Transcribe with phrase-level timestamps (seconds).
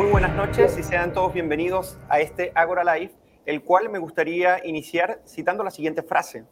[0.00, 3.12] Muy buenas noches y sean todos bienvenidos a este Agora Live,
[3.44, 6.46] el cual me gustaría iniciar citando la siguiente frase.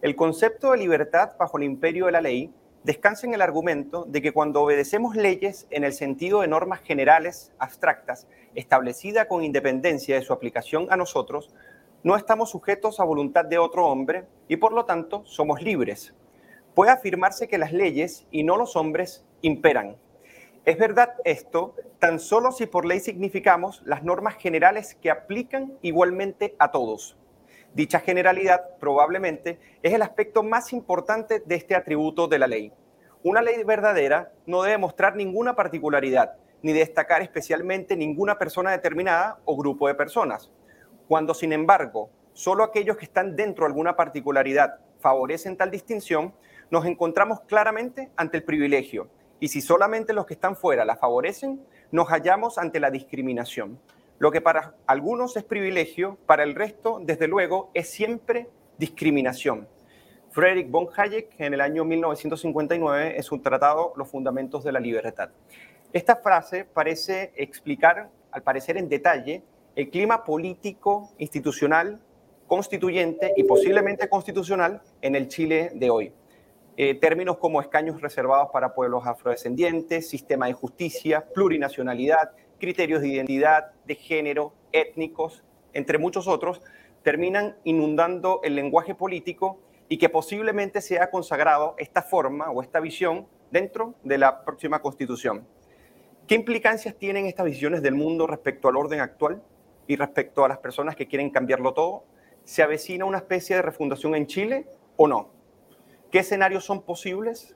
[0.00, 2.50] El concepto de libertad bajo el imperio de la ley
[2.84, 7.52] descansa en el argumento de que cuando obedecemos leyes en el sentido de normas generales,
[7.58, 11.52] abstractas, establecidas con independencia de su aplicación a nosotros,
[12.02, 16.14] no estamos sujetos a voluntad de otro hombre y por lo tanto somos libres.
[16.74, 19.98] Puede afirmarse que las leyes y no los hombres imperan.
[20.68, 26.56] Es verdad esto tan solo si por ley significamos las normas generales que aplican igualmente
[26.58, 27.16] a todos.
[27.72, 32.70] Dicha generalidad probablemente es el aspecto más importante de este atributo de la ley.
[33.22, 39.56] Una ley verdadera no debe mostrar ninguna particularidad, ni destacar especialmente ninguna persona determinada o
[39.56, 40.52] grupo de personas.
[41.08, 46.34] Cuando, sin embargo, solo aquellos que están dentro de alguna particularidad favorecen tal distinción,
[46.70, 49.08] nos encontramos claramente ante el privilegio.
[49.40, 53.78] Y si solamente los que están fuera la favorecen, nos hallamos ante la discriminación.
[54.18, 59.68] Lo que para algunos es privilegio, para el resto, desde luego, es siempre discriminación.
[60.30, 65.30] Friedrich von Hayek, en el año 1959, es un tratado Los Fundamentos de la Libertad.
[65.92, 69.42] Esta frase parece explicar, al parecer en detalle,
[69.74, 72.00] el clima político, institucional,
[72.46, 76.12] constituyente y posiblemente constitucional en el Chile de hoy.
[76.80, 83.72] Eh, términos como escaños reservados para pueblos afrodescendientes, sistema de justicia, plurinacionalidad, criterios de identidad,
[83.84, 86.62] de género, étnicos, entre muchos otros,
[87.02, 93.26] terminan inundando el lenguaje político y que posiblemente sea consagrado esta forma o esta visión
[93.50, 95.48] dentro de la próxima constitución.
[96.28, 99.42] ¿Qué implicancias tienen estas visiones del mundo respecto al orden actual
[99.88, 102.04] y respecto a las personas que quieren cambiarlo todo?
[102.44, 105.37] ¿Se avecina una especie de refundación en Chile o no?
[106.10, 107.54] ¿Qué escenarios son posibles?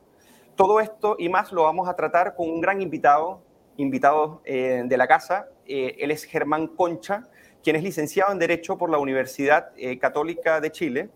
[0.57, 3.43] Todo esto y más lo vamos a tratar con un gran invitado,
[3.79, 5.49] invitado eh, de la casa.
[5.67, 7.31] Eh, él es Germán Concha,
[7.63, 11.09] quien es licenciado en Derecho por la Universidad eh, Católica de Chile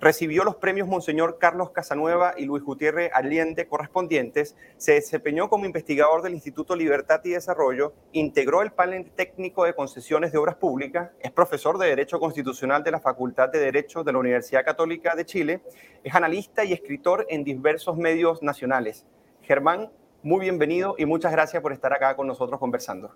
[0.00, 6.22] Recibió los premios Monseñor Carlos Casanueva y Luis Gutiérrez Allende correspondientes, se desempeñó como investigador
[6.22, 11.30] del Instituto Libertad y Desarrollo, integró el panel técnico de concesiones de obras públicas, es
[11.32, 15.60] profesor de Derecho Constitucional de la Facultad de Derecho de la Universidad Católica de Chile,
[16.02, 19.04] es analista y escritor en diversos medios nacionales.
[19.42, 19.90] Germán,
[20.22, 23.10] muy bienvenido y muchas gracias por estar acá con nosotros conversando.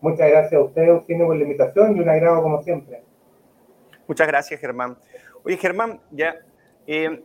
[0.00, 3.02] Muchas gracias a usted, Eugenio, por la invitación y un agrado como siempre.
[4.06, 4.96] Muchas gracias, Germán.
[5.42, 6.36] Oye, Germán, ya
[6.86, 7.22] eh,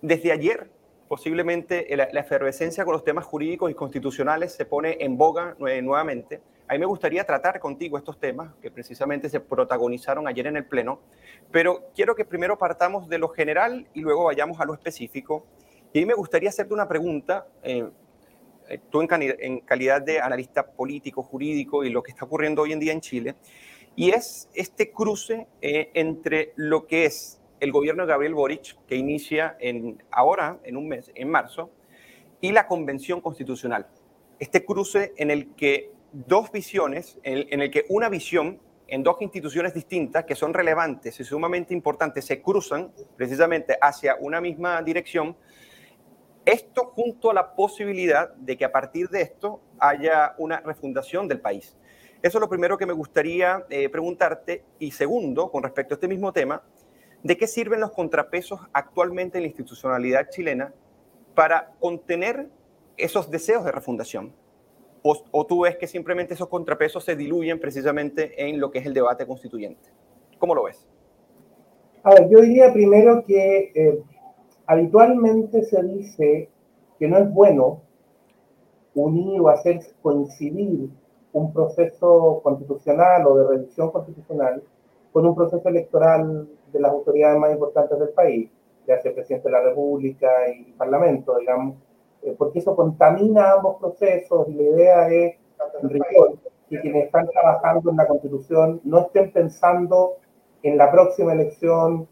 [0.00, 0.70] desde ayer
[1.08, 6.40] posiblemente la, efervescencia con los temas jurídicos y constitucionales se pone en boga nuevamente.
[6.68, 10.64] A mí me gustaría tratar contigo estos temas que precisamente se protagonizaron ayer en el
[10.64, 11.00] Pleno,
[11.50, 15.44] pero quiero que primero partamos de lo general y luego vayamos a lo específico.
[15.92, 17.86] Y ahí me gustaría hacerte una pregunta, eh,
[18.68, 22.72] eh, tú en, en calidad de analista político, jurídico y lo que está ocurriendo hoy
[22.72, 23.34] en día en Chile,
[23.94, 28.96] y es este cruce eh, entre lo que es el gobierno de Gabriel Boric, que
[28.96, 29.56] inicia
[30.10, 31.70] ahora, en un mes, en marzo,
[32.40, 33.86] y la Convención Constitucional.
[34.40, 39.74] Este cruce en el que dos visiones, en, el que una visión en dos instituciones
[39.74, 45.36] distintas que son relevantes y sumamente importantes se cruzan precisamente hacia una misma dirección,
[46.44, 51.40] esto junto a la posibilidad de que a partir de esto haya una refundación del
[51.40, 51.76] país.
[52.22, 54.62] Eso es lo primero que me gustaría eh, preguntarte.
[54.78, 56.62] Y segundo, con respecto a este mismo tema,
[57.22, 60.72] ¿de qué sirven los contrapesos actualmente en la institucionalidad chilena
[61.34, 62.48] para contener
[62.96, 64.32] esos deseos de refundación?
[65.04, 68.94] O, tú ves que simplemente esos contrapesos se diluyen precisamente en lo que es el
[68.94, 69.90] debate constituyente?
[70.38, 70.86] ¿Cómo lo ves?
[72.04, 73.98] A ver, yo diría primero que eh,
[74.66, 76.48] habitualmente se dice
[77.00, 77.82] que no es bueno
[78.94, 80.90] unir o hacer coincidir
[81.32, 84.62] un proceso constitucional o de revisión constitucional
[85.12, 88.50] con un proceso electoral de las autoridades más importantes del país,
[88.86, 91.76] ya sea presidente de la República y Parlamento, digamos,
[92.22, 95.36] eh, porque eso contamina ambos procesos y la idea es,
[95.82, 100.14] en rigor, que quienes están trabajando en la Constitución no estén pensando
[100.62, 102.08] en la próxima elección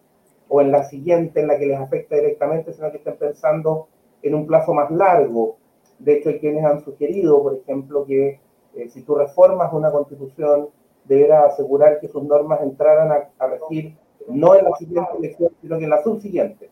[0.49, 3.89] o en la siguiente en la que les afecta directamente, sino que estén pensando
[4.23, 5.57] en un plazo más largo.
[5.99, 8.41] De hecho, hay quienes han sugerido, por ejemplo, que
[8.75, 10.69] eh, si tú reformas una constitución,
[11.05, 13.97] deberá asegurar que sus normas entraran a, regir
[14.29, 16.71] no en la siguiente elección, sino que en la subsiguiente,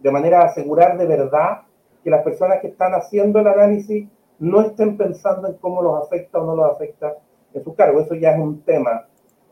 [0.00, 1.62] de manera a asegurar de verdad
[2.04, 4.08] que las personas que están haciendo el análisis
[4.38, 7.16] no estén pensando en cómo los afecta o no los afecta
[7.54, 8.00] en su cargo.
[8.00, 9.06] Eso ya es un tema.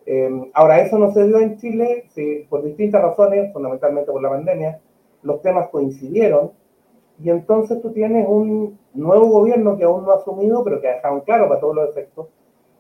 [0.04, 2.08] Eh, ahora, eso no se dio en Chile
[2.48, 4.80] por distintas razones, fundamentalmente por la pandemia.
[5.22, 6.52] Los temas coincidieron
[7.22, 10.96] y entonces tú tienes un nuevo gobierno que aún no ha asumido, pero que ha
[10.96, 12.28] dejado claro para todos los efectos,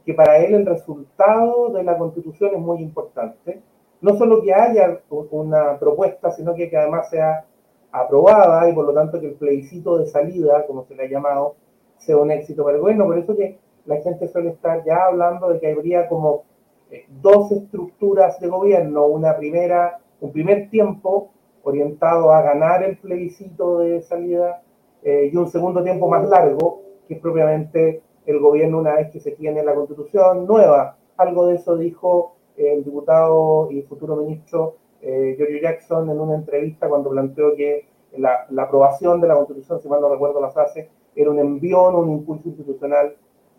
[0.04, 3.62] que para él el resultado de la constitución es muy importante.
[4.00, 5.00] No solo que haya
[5.30, 7.46] una propuesta, sino que, que además sea
[7.90, 11.56] aprobada y por lo tanto que el plebiscito de salida, como se le ha llamado,
[11.96, 13.06] sea un éxito para el gobierno.
[13.06, 16.44] Por eso que la gente suele estar ya hablando de que habría como
[16.90, 21.30] eh, dos estructuras de gobierno, una primera, un primer tiempo
[21.66, 24.62] orientado a ganar el plebiscito de salida
[25.02, 29.18] eh, y un segundo tiempo más largo, que es propiamente el gobierno una vez que
[29.18, 30.96] se tiene la constitución nueva.
[31.16, 36.88] Algo de eso dijo el diputado y futuro ministro eh, Giorgio Jackson en una entrevista
[36.88, 37.86] cuando planteó que
[38.16, 41.96] la, la, aprobación de la constitución, si mal no recuerdo la frase, era un envión,
[41.96, 43.16] un impulso institucional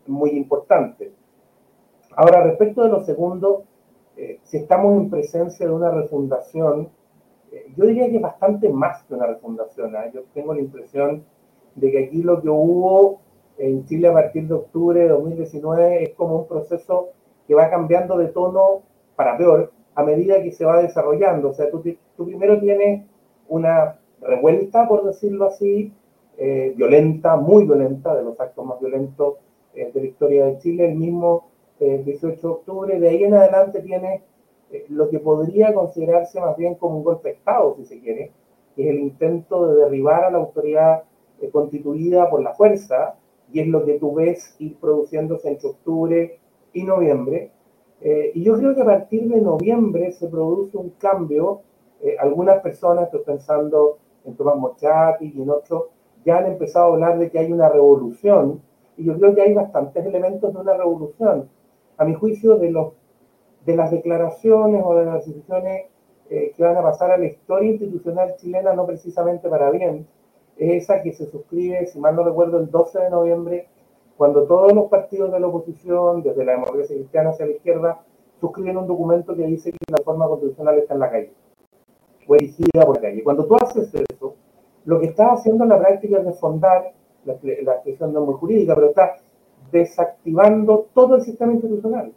[0.07, 1.11] muy importante.
[2.15, 3.63] Ahora, respecto de lo segundo,
[4.15, 6.89] eh, si estamos en presencia de una refundación, eh,
[7.75, 9.95] yo diría que es bastante más que una refundación.
[9.95, 10.11] ¿eh?
[10.13, 11.23] Yo tengo la impresión
[11.75, 13.21] de que aquí lo que hubo
[13.57, 17.09] en Chile a partir de octubre de 2019 es como un proceso
[17.47, 18.83] que va cambiando de tono
[19.15, 21.49] para peor a medida que se va desarrollando.
[21.49, 21.81] O sea, tú,
[22.15, 23.05] tú primero tienes
[23.47, 25.91] una revuelta, por decirlo así,
[26.75, 29.35] violenta, muy violenta, de los actos más violentos
[29.73, 31.47] de la historia de Chile, el mismo
[31.79, 34.21] 18 de octubre, de ahí en adelante tiene
[34.71, 38.31] eh, lo que podría considerarse más bien como un golpe de Estado, si se quiere,
[38.75, 41.03] que es el intento de derribar a la autoridad
[41.41, 43.15] eh, constituida por la fuerza,
[43.51, 46.39] y es lo que tú ves ir produciéndose entre octubre
[46.73, 47.51] y noviembre.
[48.01, 51.61] Eh, y yo creo que a partir de noviembre se produce un cambio.
[52.19, 55.85] algunas personas, estoy pensando en Tomás Mochati y en otros,
[56.23, 58.61] ya han empezado a hablar de que hay una revolución,
[58.97, 61.49] y yo creo que hay bastantes elementos de una revolución
[61.97, 62.93] a mi juicio, de, los,
[63.67, 65.87] de las declaraciones o de las decisiones
[66.29, 70.07] eh, que van a pasar a la historia institucional chilena, no precisamente para bien,
[70.55, 73.67] es esa que se suscribe, si mal no recuerdo, el 12 de noviembre,
[74.15, 77.99] cuando todos los partidos de la oposición, desde la democracia cristiana hacia la izquierda,
[78.39, 81.33] suscriben un documento que dice que la forma constitucional está en la calle,
[82.25, 83.21] o erigida por la calle.
[83.21, 84.35] Cuando tú haces eso,
[84.85, 86.93] lo que estás haciendo en la práctica es desfondar,
[87.25, 89.17] la, expresión no muy jurídica, pero está
[89.73, 92.13] desactivando todo el sistema institucional,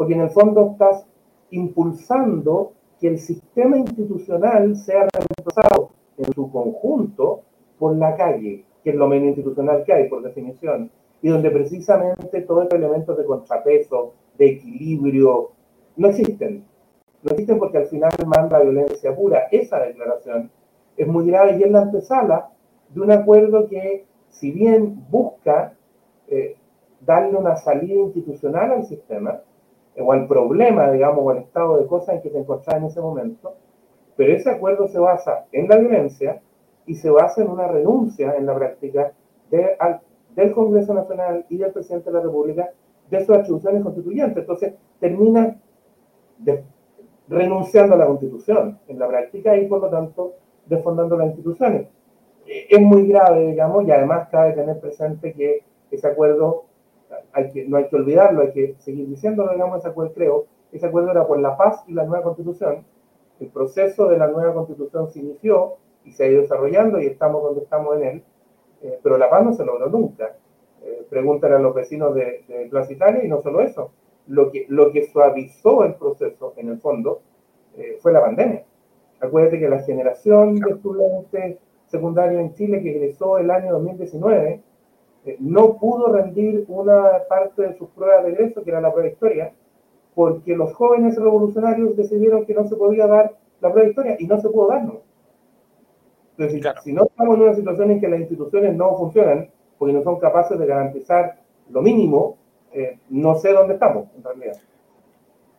[0.00, 1.06] porque en el fondo estás
[1.50, 7.42] impulsando que el sistema institucional sea reemplazado en su conjunto
[7.78, 12.40] por la calle, que es lo menos institucional que hay, por definición, y donde precisamente
[12.40, 15.50] todos estos elementos de contrapeso, de equilibrio,
[15.98, 16.64] no existen.
[17.22, 19.48] No existen porque al final manda violencia pura.
[19.50, 20.50] Esa declaración
[20.96, 22.48] es muy grave y es la antesala
[22.88, 25.74] de un acuerdo que, si bien busca
[26.26, 26.56] eh,
[27.02, 29.42] darle una salida institucional al sistema,
[29.98, 33.00] o al problema, digamos, o al estado de cosas en que se encontraba en ese
[33.00, 33.54] momento,
[34.16, 36.40] pero ese acuerdo se basa en la violencia
[36.86, 39.12] y se basa en una renuncia en la práctica
[39.50, 39.76] de,
[40.34, 42.70] del Congreso Nacional y del presidente de la República
[43.10, 44.38] de sus atribuciones constituyentes.
[44.38, 45.56] Entonces, termina
[47.28, 50.34] renunciando a la Constitución en la práctica y, por lo tanto,
[50.66, 51.88] desfondando las instituciones.
[52.46, 56.64] Es muy grave, digamos, y además cabe tener presente que ese acuerdo
[57.32, 60.86] hay que, no hay que olvidarlo, hay que seguir diciéndolo, digamos, ese acuerdo, creo, ese
[60.86, 62.84] acuerdo era por la paz y la nueva constitución.
[63.40, 67.42] El proceso de la nueva constitución se inició y se ha ido desarrollando y estamos
[67.42, 68.22] donde estamos en él,
[68.82, 70.36] eh, pero la paz no se logró nunca.
[70.82, 73.92] Eh, pregúntale a los vecinos de, de, Plaza Italia y no solo eso.
[74.26, 77.22] Lo que, lo que suavizó el proceso, en el fondo,
[77.76, 78.64] eh, fue la pandemia.
[79.20, 84.62] Acuérdate que la generación de estudiantes secundarios en Chile que egresó el año 2019
[85.24, 89.08] eh, no pudo rendir una parte de sus pruebas de egreso, que era la prueba
[89.08, 89.52] de historia,
[90.14, 94.26] porque los jóvenes revolucionarios decidieron que no se podía dar la prueba de historia y
[94.26, 94.96] no se pudo darnos.
[96.38, 100.02] Entonces, si no estamos en una situación en que las instituciones no funcionan, porque no
[100.02, 102.38] son capaces de garantizar lo mínimo,
[102.72, 104.56] eh, no sé dónde estamos, en realidad.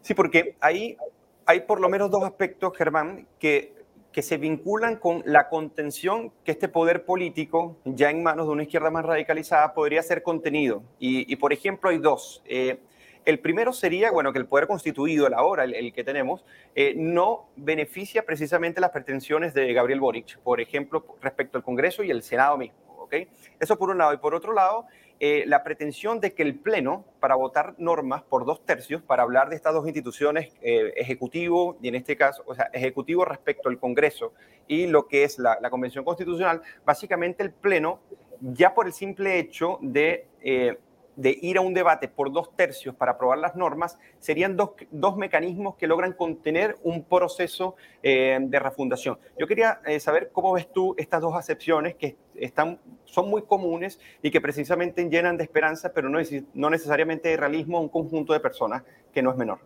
[0.01, 0.98] Sí, porque ahí
[1.46, 3.74] hay por lo menos dos aspectos, Germán, que
[4.12, 8.63] que se vinculan con la contención que este poder político, ya en manos de una
[8.63, 10.84] izquierda más radicalizada, podría ser contenido.
[11.00, 12.41] Y, por ejemplo, hay dos.
[12.46, 12.80] Eh,
[13.24, 16.44] el primero sería, bueno, que el poder constituido, el ahora, el, que tenemos,
[16.75, 22.12] eh, no beneficia precisamente las pretensiones de Gabriel Boric, por ejemplo, respecto al Congreso y
[22.12, 22.80] el Senado mismo.
[22.98, 23.15] ¿ok?
[23.60, 24.13] Eso por un lado.
[24.13, 24.88] Y por otro lado,
[25.24, 29.50] eh, la pretensión de que el Pleno, para votar normas por dos tercios, para hablar
[29.50, 33.78] de estas dos instituciones, eh, Ejecutivo y en este caso, o sea, Ejecutivo respecto al
[33.78, 34.34] Congreso
[34.68, 38.00] y lo que es la, Convención Constitucional, básicamente el Pleno,
[38.40, 40.80] ya por el simple hecho de eh,
[41.15, 45.18] de ir a un debate por dos tercios para aprobar las normas, serían dos, dos
[45.18, 49.18] mecanismos que logran contener un proceso eh, de refundación.
[49.38, 54.00] Yo quería eh, saber cómo ves tú estas dos acepciones que están, son muy comunes
[54.22, 56.20] y que precisamente llenan de esperanza, pero no,
[56.53, 59.60] no necesariamente de realismo a un conjunto de personas que no es menor.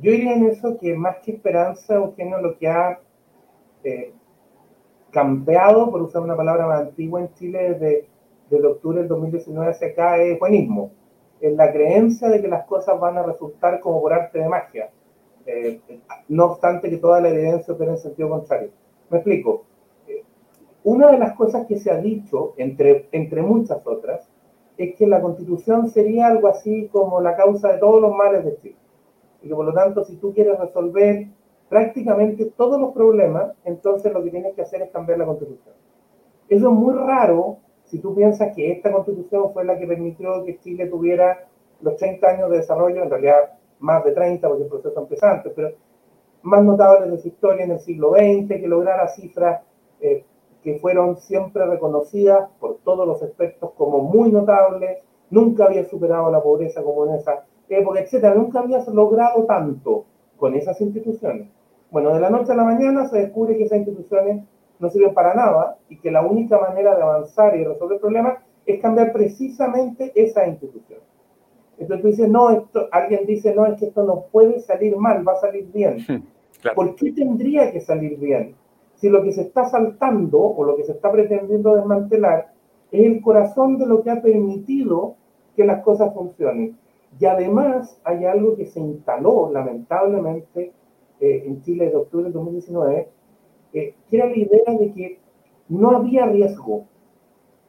[0.00, 3.00] Yo diría en eso que más que esperanza, Eugenio, lo que ha
[3.84, 4.12] eh,
[5.12, 8.08] campeado, por usar una palabra más antigua en Chile, desde,
[8.54, 10.90] desde octubre del 2019 hacia acá, es buenismo.
[11.40, 14.90] Es la creencia de que las cosas van a resultar como por arte de magia.
[15.46, 15.80] Eh,
[16.28, 18.70] no obstante que toda la evidencia opera en sentido contrario.
[19.10, 19.64] Me explico.
[20.08, 20.24] Eh,
[20.84, 24.28] una de las cosas que se ha dicho, entre, entre muchas otras,
[24.76, 28.56] es que la constitución sería algo así como la causa de todos los males de
[28.56, 28.76] Chile.
[29.42, 31.28] Y que por lo tanto, si tú quieres resolver
[31.68, 35.74] prácticamente todos los problemas, entonces lo que tienes que hacer es cambiar la constitución.
[36.48, 37.58] Eso es muy raro
[37.94, 41.46] si tú piensas que esta constitución fue la que permitió que Chile tuviera
[41.80, 45.52] los 30 años de desarrollo, en realidad más de 30 porque el proceso empezó antes,
[45.54, 45.70] pero
[46.42, 49.62] más notables de su historia en el siglo XX, que lograra cifras
[50.00, 50.24] eh,
[50.64, 54.98] que fueron siempre reconocidas por todos los expertos como muy notables,
[55.30, 60.04] nunca había superado la pobreza como en esa época, etcétera, nunca había logrado tanto
[60.36, 61.48] con esas instituciones.
[61.92, 64.42] Bueno, de la noche a la mañana se descubre que esas instituciones
[64.78, 68.80] no sirven para nada y que la única manera de avanzar y resolver problemas es
[68.80, 71.04] cambiar precisamente esas instituciones.
[71.78, 75.26] Entonces tú dices, no, esto, alguien dice, no, es que esto no puede salir mal,
[75.26, 75.98] va a salir bien.
[76.74, 78.54] ¿Por qué tendría que salir bien?
[78.94, 82.52] Si lo que se está saltando o lo que se está pretendiendo desmantelar
[82.90, 85.16] es el corazón de lo que ha permitido
[85.56, 86.76] que las cosas funcionen.
[87.18, 90.72] Y además hay algo que se instaló lamentablemente
[91.20, 93.08] eh, en Chile de octubre del 2019,
[93.74, 95.18] eh, era la idea de que
[95.68, 96.84] no había riesgo,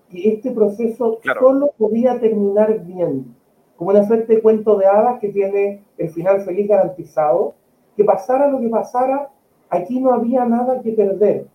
[0.09, 3.35] que este proceso solo podía terminar bien,
[3.75, 7.55] como una suerte de cuento de hadas que tiene el final feliz garantizado,
[7.97, 9.31] que pasara lo que pasara,
[9.69, 11.47] aquí no había nada que perder.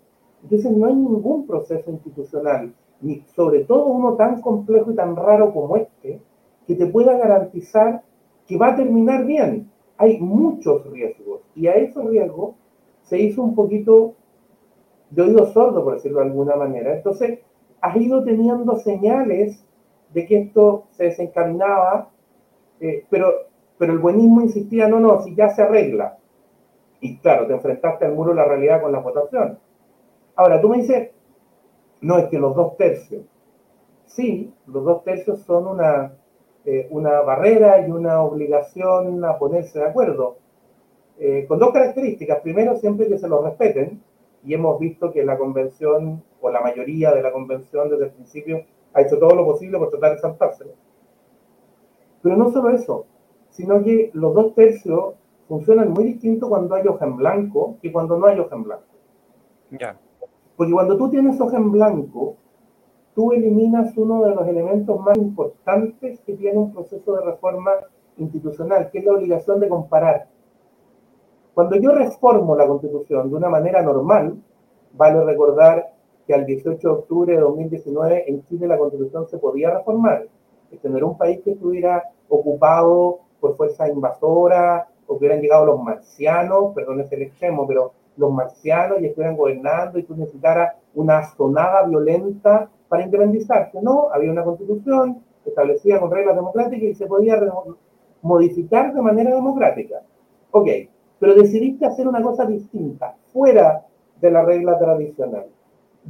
[0.42, 5.52] Entonces no hay ningún proceso institucional, ni sobre todo uno tan complejo y tan raro
[5.52, 6.20] como este,
[6.66, 8.02] que te pueda garantizar
[8.46, 9.70] que va a terminar bien.
[9.96, 12.54] Hay muchos riesgos y a esos riesgos
[13.02, 14.14] se hizo un poquito
[15.10, 16.94] de oído sordo, por decirlo de alguna manera.
[16.94, 17.40] Entonces,
[17.80, 19.64] has ido teniendo señales
[20.12, 22.10] de que esto se desencaminaba,
[22.80, 23.32] eh, pero,
[23.78, 26.18] pero el buenismo insistía, no, no, si ya se arregla.
[27.00, 29.58] Y claro, te enfrentaste al muro la realidad con la votación.
[30.36, 31.10] Ahora, tú me dices,
[32.00, 33.24] no, es que los dos tercios.
[34.06, 36.12] Sí, los dos tercios son una,
[36.64, 40.38] eh, una barrera y una obligación a ponerse de acuerdo,
[41.18, 42.40] eh, con dos características.
[42.40, 44.02] Primero, siempre que se lo respeten,
[44.44, 48.64] y hemos visto que la convención, o la mayoría de la convención desde el principio,
[48.92, 50.72] ha hecho todo lo posible por tratar de saltárselo.
[52.22, 53.06] Pero no solo eso,
[53.50, 55.14] sino que los dos tercios
[55.48, 58.84] funcionan muy distinto cuando hay hoja en blanco que cuando no hay hoja en blanco.
[59.70, 59.98] Ya.
[60.56, 62.36] Porque cuando tú tienes hoja en blanco,
[63.14, 67.72] tú eliminas uno de los elementos más importantes que tiene un proceso de reforma
[68.16, 70.28] institucional, que es la obligación de comparar.
[71.54, 74.36] Cuando yo reformo la constitución de una manera normal,
[74.92, 75.92] vale recordar
[76.26, 80.26] que al 18 de octubre de 2019 en Chile la constitución se podía reformar.
[80.70, 85.66] Este no era un país que estuviera ocupado por fuerzas invasoras o que hubieran llegado
[85.66, 90.74] los marcianos, perdón es el extremo, pero los marcianos y estuvieran gobernando y tú necesitaras
[90.94, 93.80] una sonada violenta para independizarse.
[93.82, 97.40] No, había una constitución establecida con reglas democráticas y se podía
[98.22, 100.02] modificar de manera democrática.
[100.52, 100.68] Ok,
[101.20, 103.86] pero decidiste hacer una cosa distinta, fuera
[104.20, 105.46] de la regla tradicional.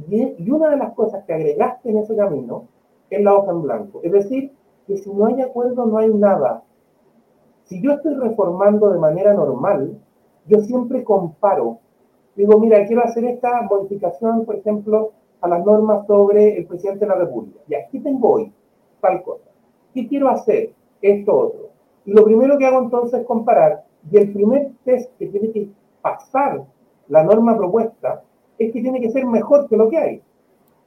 [0.09, 2.67] Y, una de las cosas que agregaste en ese camino
[3.09, 3.99] es la hoja en blanco.
[4.03, 4.53] Es decir,
[4.87, 6.63] que si no hay acuerdo, no hay nada.
[7.65, 9.97] Si yo estoy reformando de manera normal,
[10.47, 11.79] yo siempre comparo.
[12.35, 17.07] Digo, mira, quiero hacer esta modificación, por ejemplo, a las normas sobre el presidente de
[17.07, 17.59] la República.
[17.67, 18.53] Y aquí tengo hoy
[19.01, 19.49] tal cosa.
[19.93, 20.71] ¿Qué quiero hacer?
[21.01, 21.69] Esto otro.
[22.05, 23.83] Y lo primero que hago entonces es comparar.
[24.09, 25.69] Y el primer test que tiene que
[26.01, 26.63] pasar
[27.07, 28.23] la norma propuesta
[28.57, 30.21] es que tiene que ser mejor que lo que hay.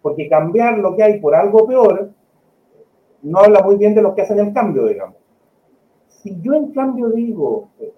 [0.03, 2.11] Porque cambiar lo que hay por algo peor
[3.23, 5.17] no habla muy bien de los que hacen el cambio, digamos.
[6.09, 7.93] Si yo en cambio digo, eh,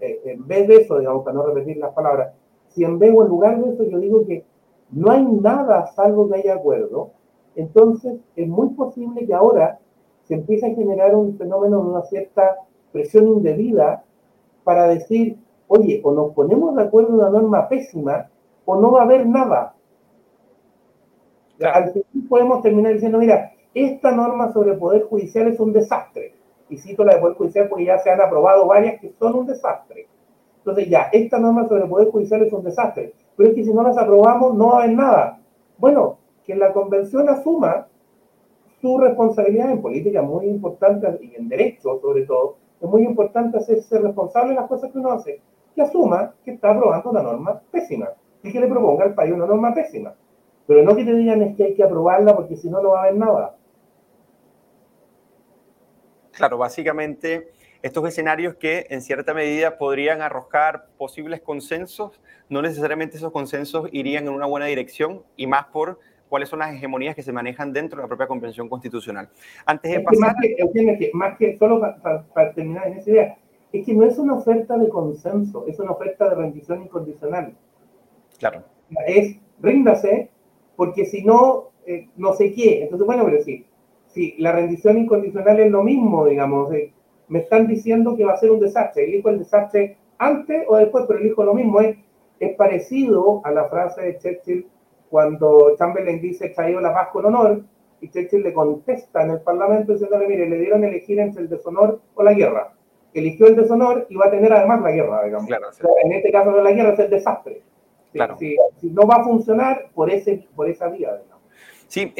[0.00, 2.34] eh, en vez de eso, digamos, para no repetir las palabras,
[2.68, 4.44] si en vez o en lugar de eso yo digo que
[4.90, 7.10] no hay nada salvo que haya acuerdo,
[7.56, 9.78] entonces es muy posible que ahora
[10.24, 12.56] se empiece a generar un fenómeno de una cierta
[12.92, 14.04] presión indebida
[14.64, 18.28] para decir, oye, o nos ponemos de acuerdo en una norma pésima
[18.64, 19.74] o no va a haber nada.
[21.60, 26.34] Al final podemos terminar diciendo, mira, esta norma sobre el Poder Judicial es un desastre.
[26.68, 29.46] Y cito la de Poder Judicial porque ya se han aprobado varias que son un
[29.46, 30.08] desastre.
[30.58, 33.12] Entonces ya, esta norma sobre el Poder Judicial es un desastre.
[33.36, 35.40] Pero es que si no las aprobamos no va a haber nada.
[35.78, 37.86] Bueno, que la Convención asuma
[38.80, 43.98] su responsabilidad en política muy importante y en derecho sobre todo, es muy importante hacerse
[43.98, 45.40] responsable de las cosas que uno hace,
[45.74, 48.10] que asuma que está aprobando una norma pésima
[48.42, 50.14] y que le proponga al país una norma pésima.
[50.66, 52.98] Pero no que te digan es que hay que aprobarla porque si no, no va
[52.98, 53.56] a haber nada.
[56.32, 63.32] Claro, básicamente estos escenarios que en cierta medida podrían arrojar posibles consensos, no necesariamente esos
[63.32, 65.98] consensos irían en una buena dirección y más por
[66.34, 69.28] cuáles son las hegemonías que se manejan dentro de la propia Convención Constitucional.
[69.64, 70.34] Antes de pasar...
[71.12, 71.80] más, que, solo
[72.34, 73.38] para, terminar en esa idea,
[73.72, 77.54] es que no es una oferta de consenso, es una oferta de rendición incondicional.
[78.36, 78.64] Claro.
[79.06, 80.28] Es ríndase,
[80.74, 82.82] porque si no, eh, no sé qué.
[82.82, 83.64] Entonces, bueno, pero sí,
[84.08, 86.72] sí, la rendición incondicional es lo mismo, digamos.
[86.72, 86.92] Eh,
[87.28, 89.04] me están diciendo que va a ser un desastre.
[89.04, 91.80] Elijo el desastre antes o después, pero elijo lo mismo.
[91.80, 91.96] Es,
[92.40, 94.66] es parecido a la frase de Churchill
[95.14, 97.62] cuando Chamberlain dice traído la paz con honor,
[98.00, 102.00] y Churchill le contesta en el Parlamento diciéndole, mire, le dieron elegir entre el deshonor
[102.16, 102.74] o la guerra.
[103.12, 105.48] Eligió el deshonor y va a tener además la guerra, digamos.
[106.02, 107.62] En este caso de la guerra es el desastre.
[108.40, 108.56] Si,
[108.90, 111.44] no va a funcionar por, ese, por esa vía, digamos.
[111.86, 112.12] Sí,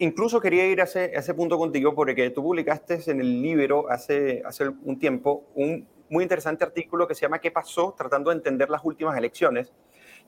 [0.00, 3.88] incluso quería ir a ese, a ese, punto contigo porque tú publicaste en el libro
[3.88, 7.94] hace, hace un tiempo un muy interesante artículo que se llama ¿Qué pasó?
[7.96, 9.72] tratando de entender las últimas elecciones.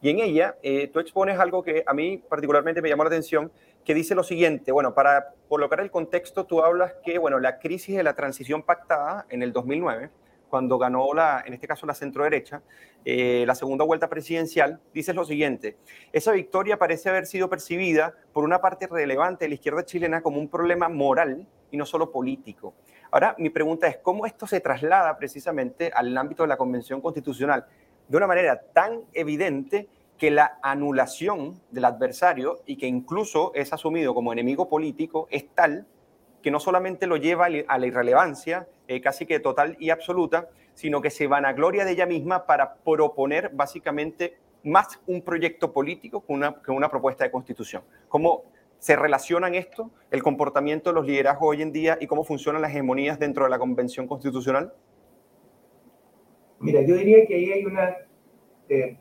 [0.05, 3.51] Y en ella eh, tú expones algo que a mí particularmente me llamó la atención,
[3.87, 7.97] que dice lo siguiente, bueno, para colocar el contexto, tú hablas que, bueno, la crisis
[7.97, 10.11] de la transición pactada en el 2009,
[10.51, 12.61] cuando ganó la, en este caso la centro-derecha,
[13.07, 15.79] eh, la segunda vuelta presidencial, dices lo siguiente,
[16.13, 20.39] esa victoria parece haber sido percibida por una parte relevante de la izquierda chilena como
[20.39, 22.75] un problema moral y no solo político.
[23.11, 27.65] Ahora, mi pregunta es, ¿cómo esto se traslada precisamente al ámbito de la Convención Constitucional?
[28.09, 34.15] de una manera tan evidente que la anulación del adversario y que incluso es asumido
[34.15, 35.87] como enemigo político es tal
[36.43, 41.01] que no solamente lo lleva a la irrelevancia eh, casi que total y absoluta, sino
[41.01, 46.61] que se vanagloria de ella misma para proponer básicamente más un proyecto político que una,
[46.63, 47.83] que una propuesta de constitución.
[48.09, 48.45] ¿Cómo
[48.79, 52.71] se relacionan esto, el comportamiento de los liderazgos hoy en día y cómo funcionan las
[52.71, 54.75] hegemonías dentro de la Convención Constitucional?
[56.59, 57.97] Mira, yo diría que ahí hay una...
[58.69, 58.99] Eh,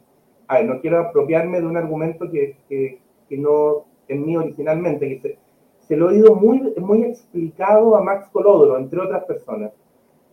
[0.54, 3.00] a ver, no quiero apropiarme de un argumento que, que,
[3.38, 5.38] no es mío originalmente, que se,
[5.88, 9.72] se, lo he oído muy, muy explicado a Max Colodro, entre otras personas,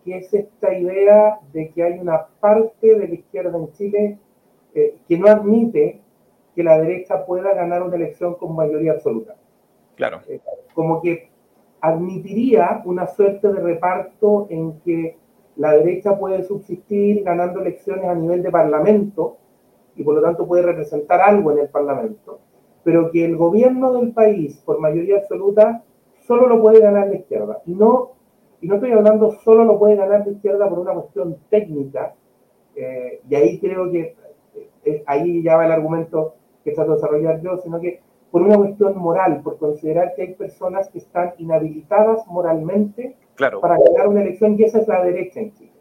[0.04, 4.18] que es esta idea de que hay una parte de la izquierda en Chile
[4.74, 6.00] eh, que no admite
[6.54, 9.37] que la derecha pueda ganar una elección con mayoría absoluta.
[9.96, 10.20] Claro.
[10.28, 10.40] Eh,
[10.74, 11.30] como que
[11.80, 15.16] admitiría una suerte de reparto en que
[15.56, 19.38] la derecha puede subsistir ganando elecciones a nivel de parlamento
[19.96, 22.40] y por lo tanto puede representar algo en el parlamento,
[22.85, 25.83] pero que el gobierno del país, por mayoría absoluta,
[26.26, 27.61] solo lo puede ganar la izquierda.
[27.66, 28.12] Y no,
[28.61, 32.14] y no estoy hablando solo lo puede ganar la izquierda por una cuestión técnica,
[32.74, 34.14] eh, y ahí creo que
[34.85, 38.00] eh, ahí ya va el argumento que trato de desarrollar yo, sino que
[38.31, 44.09] por una cuestión moral, por considerar que hay personas que están inhabilitadas moralmente para ganar
[44.09, 45.72] una elección y esa es la derecha en Chile.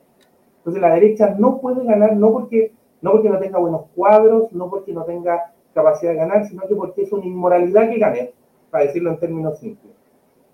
[0.58, 4.70] Entonces la derecha no puede ganar no porque, no porque no tenga buenos cuadros, no
[4.70, 8.34] porque no tenga capacidad de ganar, sino que porque es una inmoralidad que gane,
[8.70, 9.94] para decirlo en términos simples.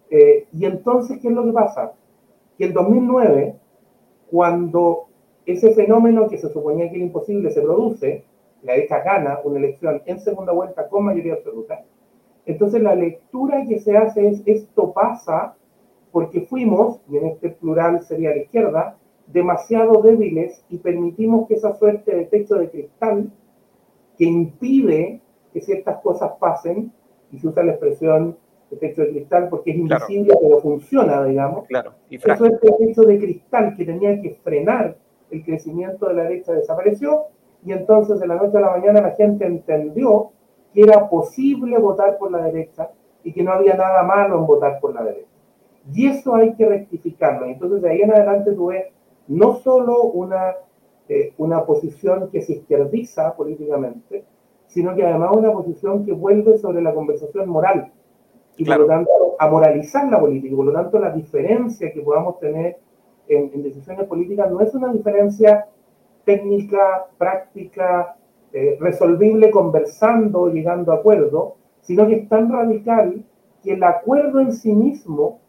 [0.09, 1.93] Eh, y entonces, ¿qué es lo que pasa?
[2.57, 3.55] Que en 2009,
[4.29, 5.05] cuando
[5.45, 8.23] ese fenómeno que se suponía que era imposible se produce,
[8.63, 11.83] la derecha gana una elección en segunda vuelta con mayoría absoluta,
[12.45, 15.55] entonces la lectura que se hace es esto pasa
[16.11, 21.75] porque fuimos, y en este plural sería la izquierda, demasiado débiles y permitimos que esa
[21.75, 23.29] suerte de techo de cristal
[24.17, 25.21] que impide
[25.53, 26.91] que ciertas cosas pasen,
[27.31, 28.37] y se usa la expresión
[28.69, 31.93] de techo de cristal porque es invisible pero funciona, digamos, claro.
[32.09, 34.97] y esa suerte de techo de cristal que tenía que frenar
[35.31, 37.25] el crecimiento de la derecha desapareció,
[37.65, 40.31] y entonces de la noche a la mañana la gente entendió
[40.73, 42.89] que era posible votar por la derecha
[43.23, 45.27] y que no había nada malo en votar por la derecha.
[45.91, 47.45] Y eso hay que rectificarlo.
[47.45, 48.91] Entonces, de ahí en adelante tuve
[49.27, 50.55] no solo una,
[51.09, 54.23] eh, una posición que se izquierdiza políticamente,
[54.67, 57.91] sino que además una posición que vuelve sobre la conversación moral.
[58.57, 60.53] Y por lo tanto, a moralizar la política.
[60.53, 62.77] Y por lo tanto, la diferencia que podamos tener
[63.27, 65.67] en, en decisiones políticas no es una diferencia
[66.23, 68.15] técnica, práctica,
[68.51, 73.23] eh, resolvible conversando, llegando a acuerdo, sino que es tan radical
[73.61, 75.39] que el acuerdo en sí mismo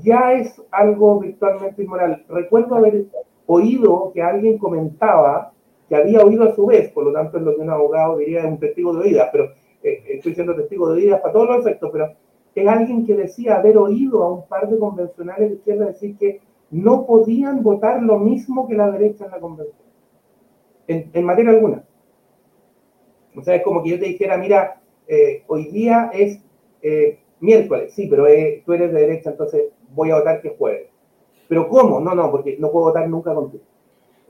[0.00, 2.24] ya es algo virtualmente inmoral.
[2.28, 3.06] Recuerdo haber
[3.46, 5.52] oído que alguien comentaba
[5.88, 8.46] que había oído a su vez, por lo tanto es lo que un abogado diría
[8.46, 9.52] un testigo de oídas, pero
[9.82, 12.12] eh, estoy siendo testigo de oídas para todos los efectos, pero
[12.54, 16.40] es alguien que decía haber oído a un par de convencionales de izquierda decir que
[16.70, 19.76] no podían votar lo mismo que la derecha en la convención,
[20.86, 21.84] en, materia alguna.
[23.36, 26.42] O sea, es como que yo te dijera, mira, eh, hoy día es
[26.80, 28.24] eh, miércoles, sí, pero
[28.64, 30.88] tú eres de derecha, entonces voy a votar que jueves.
[31.48, 32.00] ¿Pero cómo?
[32.00, 33.64] No, no, porque no puedo votar nunca contigo.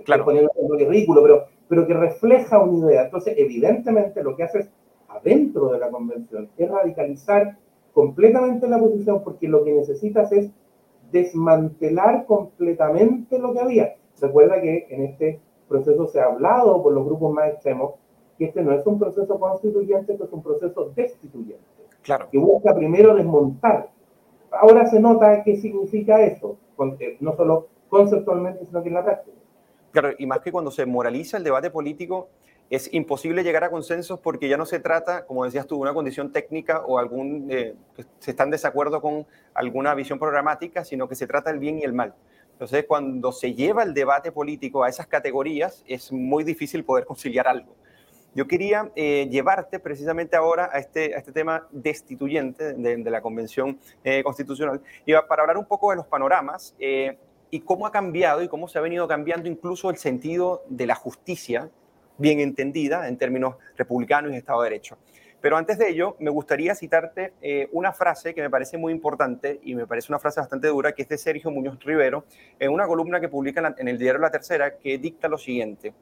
[0.05, 0.25] Claro.
[0.25, 3.05] Poniendo un ridículo, pero, pero que refleja una idea.
[3.05, 4.69] Entonces, evidentemente, lo que haces
[5.09, 7.57] adentro de la convención es radicalizar
[7.93, 10.51] completamente la posición, porque lo que necesitas es
[11.11, 13.95] desmantelar completamente lo que había.
[14.21, 17.95] Recuerda que en este proceso se ha hablado por los grupos más extremos
[18.39, 21.65] que este no es un proceso constituyente, que es un proceso destituyente.
[22.03, 22.29] Claro.
[22.31, 23.91] Que busca primero desmontar
[24.61, 26.59] ahora se nota qué significa eso,
[26.99, 29.37] eh, no solo conceptualmente, sino que en la práctica.
[29.93, 32.29] Claro, y más que cuando se moraliza el debate político,
[32.71, 35.93] es imposible llegar a consensos porque ya no se trata, como decías tú, de una
[35.93, 41.07] condición técnica o algún, eh, que se está en desacuerdo con alguna visión programática, sino
[41.07, 42.15] que se trata del bien y el mal.
[42.53, 47.47] Entonces, cuando se lleva el debate político a esas categorías, es muy difícil poder conciliar
[47.47, 47.75] algo.
[48.35, 53.79] Yo quería eh, llevarte precisamente ahora a este, a este tema destituyente de, la Convención
[54.05, 57.19] eh, Constitucional y para hablar un poco de los panoramas eh,
[57.51, 60.95] y cómo ha cambiado y cómo se ha venido cambiando incluso el sentido de la
[60.95, 61.69] justicia,
[62.17, 64.97] bien entendida en términos republicanos y Estado de Derecho.
[65.43, 67.33] Pero antes de ello, me gustaría citarte
[67.73, 71.03] una frase que me parece muy importante y me parece una frase bastante dura, que
[71.03, 72.25] es de Sergio Muñoz Rivero,
[72.61, 75.93] en una columna que publica en el diario La Tercera, que dicta lo siguiente.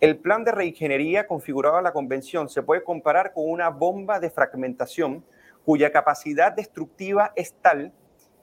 [0.00, 4.30] El plan de reingeniería configurado en la Convención se puede comparar con una bomba de
[4.30, 5.26] fragmentación
[5.66, 7.92] cuya capacidad destructiva es tal,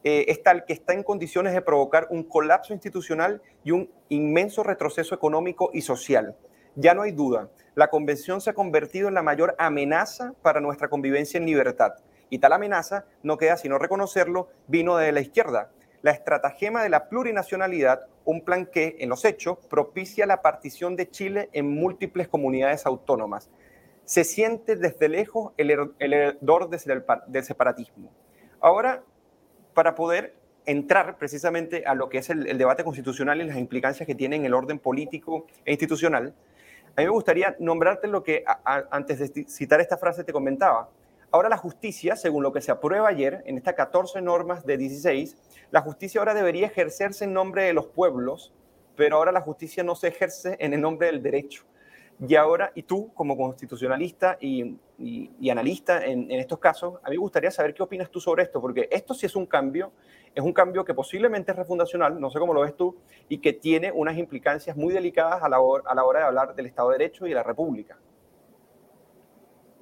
[0.04, 4.62] eh, es tal que está en condiciones de provocar un colapso institucional y un inmenso
[4.62, 6.36] retroceso económico y social.
[6.76, 10.90] Ya no hay duda, la Convención se ha convertido en la mayor amenaza para nuestra
[10.90, 11.94] convivencia en libertad.
[12.30, 17.10] Y tal amenaza, no queda sino reconocerlo, vino de la izquierda, la estratagema de la
[17.10, 22.86] plurinacionalidad, un plan que, en los hechos, propicia la partición de Chile en múltiples comunidades
[22.86, 23.50] autónomas.
[24.06, 28.12] Se siente desde lejos el, hedor del separatismo.
[28.60, 29.04] Ahora,
[29.74, 34.16] para poder entrar precisamente a lo que es el, debate constitucional y las implicancias que
[34.16, 36.34] tiene en el orden político e institucional,
[36.96, 40.90] a mí me gustaría nombrarte lo que antes de citar esta frase te comentaba.
[41.30, 45.36] Ahora la justicia, según lo que se aprueba ayer en estas 14 normas de 16,
[45.72, 48.54] la justicia ahora debería ejercerse en nombre de los pueblos,
[48.96, 51.66] pero ahora la justicia no se ejerce en el nombre del derecho.
[52.26, 54.80] Y ahora, y tú como constitucionalista y,
[55.52, 58.88] analista en, estos casos, a mí me gustaría saber qué opinas tú sobre esto, porque
[58.90, 59.92] esto sí es un cambio,
[60.34, 62.96] es un cambio que posiblemente es refundacional, no sé cómo lo ves tú,
[63.28, 66.68] y que tiene unas implicancias muy delicadas a la, a la hora de hablar del
[66.68, 68.00] Estado de Derecho y de la República.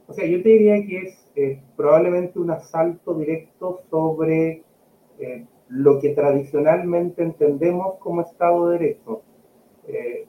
[0.08, 4.64] O sea, yo te diría que es eh, probablemente un asalto directo sobre
[5.20, 9.22] eh, lo que tradicionalmente entendemos como Estado de Derecho.
[9.88, 10.28] Eh,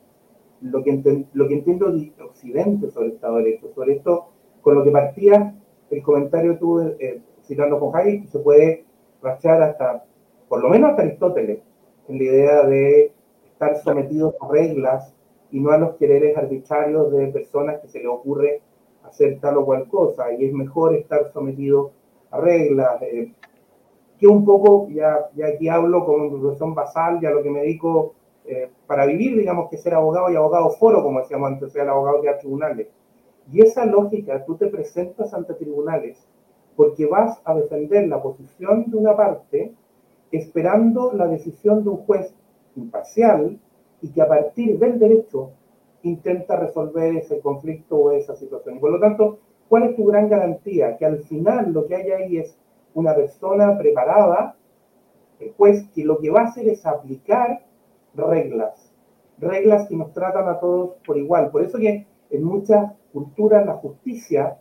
[0.62, 3.68] lo, que lo que entiendo de Occidente sobre Estado de Derecho.
[3.74, 4.28] Sobre esto,
[4.62, 5.54] con lo que partía
[5.90, 6.96] el comentario tú
[7.44, 8.84] citando con Hayek, se puede
[9.22, 10.04] rachar hasta,
[10.48, 11.60] por lo menos hasta Aristóteles,
[12.08, 13.12] en la idea de
[13.44, 15.14] estar sometidos a reglas
[15.50, 18.62] y no a los quereres arbitrarios de personas que se le ocurre
[19.08, 21.92] hacer tal o cual cosa y es mejor estar sometido
[22.30, 23.00] a reglas.
[23.02, 23.32] Eh,
[24.18, 28.14] que un poco, ya, ya aquí hablo con profesión basal, ya lo que me dedico
[28.46, 31.90] eh, para vivir, digamos que ser abogado y abogado foro, como decíamos antes, sea el
[31.90, 32.88] abogado da tribunales.
[33.52, 36.26] Y esa lógica, tú te presentas ante tribunales
[36.76, 39.72] porque vas a defender la posición de una parte
[40.30, 42.34] esperando la decisión de un juez
[42.76, 43.58] imparcial
[44.02, 45.50] y que a partir del derecho
[46.08, 48.76] intenta resolver ese conflicto o esa situación.
[48.76, 49.38] Y por lo tanto,
[49.68, 50.96] ¿cuál es tu gran garantía?
[50.96, 52.56] Que al final lo que hay ahí es
[52.94, 54.56] una persona preparada,
[55.56, 57.62] pues que lo que va a hacer es aplicar
[58.14, 58.92] reglas,
[59.38, 61.50] reglas que nos tratan a todos por igual.
[61.50, 64.58] Por eso que en muchas culturas la justicia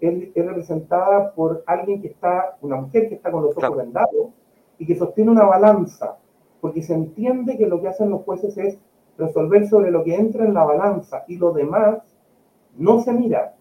[0.00, 4.28] es, representada por alguien que está, una mujer que está con los ojos vendados
[4.78, 6.18] y que sostiene una balanza,
[6.60, 8.78] porque se entiende que lo que hacen los jueces es
[9.18, 11.98] resolver sobre lo que entra en la balanza y lo demás
[12.76, 13.56] no se mira,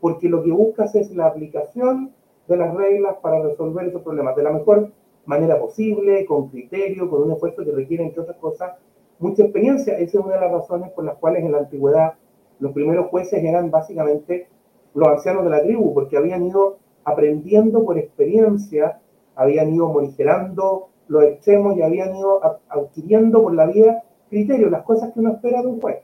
[0.00, 2.12] porque lo que buscas es la aplicación
[2.46, 4.92] de las reglas para resolver esos problemas de la mejor
[5.24, 8.72] manera posible, con criterio, con un esfuerzo que requiere, entre otras cosas,
[9.18, 9.98] mucha experiencia.
[9.98, 12.14] Esa es una de las razones por las cuales en la antigüedad
[12.60, 14.48] los primeros jueces eran básicamente
[14.94, 19.00] los ancianos de la tribu, porque habían ido aprendiendo por experiencia,
[19.34, 25.12] habían ido morigerando los extremos y habían ido adquiriendo por la vía criterios, las cosas
[25.12, 25.98] que uno espera de un juez.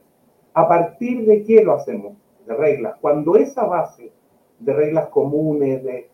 [0.55, 2.15] ¿A partir de qué lo hacemos?
[2.47, 2.97] De reglas.
[3.01, 4.13] Cuando esa base
[4.59, 6.09] de reglas comunes, de,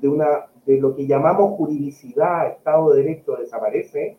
[0.00, 4.16] de, una, de lo que llamamos juridicidad, Estado de Derecho, desaparece,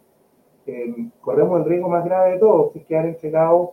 [0.65, 3.69] eh, corremos el riesgo más grave de todos, que es quedar entregados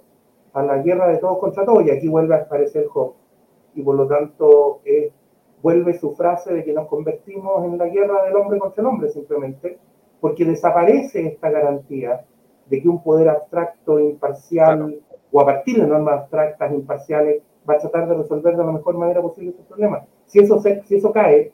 [0.52, 1.84] a la guerra de todos contra todos.
[1.87, 3.14] Y aquí vuelve a aparecer Job.
[3.74, 4.80] Y por lo tanto,
[5.62, 9.08] vuelve su frase de que nos convertimos en la guerra del hombre contra el hombre,
[9.08, 9.78] simplemente,
[10.20, 12.24] porque desaparece esta garantía
[12.66, 15.00] de que un poder abstracto, imparcial,
[15.31, 18.96] o a partir de normas abstractas, imparciales, va a tratar de resolver de la mejor
[18.96, 20.05] manera posible estos problemas.
[20.27, 21.53] Si eso, si eso cae,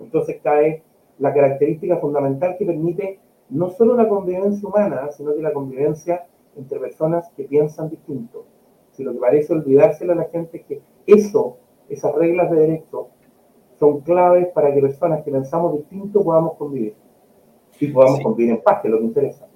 [0.00, 0.82] entonces cae
[1.18, 3.18] la característica fundamental que permite
[3.50, 8.44] no solo la convivencia humana, sino que la convivencia entre personas que piensan distinto.
[8.92, 11.58] Si lo que parece olvidárselo a la gente es que eso,
[11.88, 13.08] esas reglas de derecho,
[13.78, 16.94] son claves para que personas que pensamos distinto podamos convivir.
[17.80, 19.48] Y podamos convivir en paz, que es lo que interesa.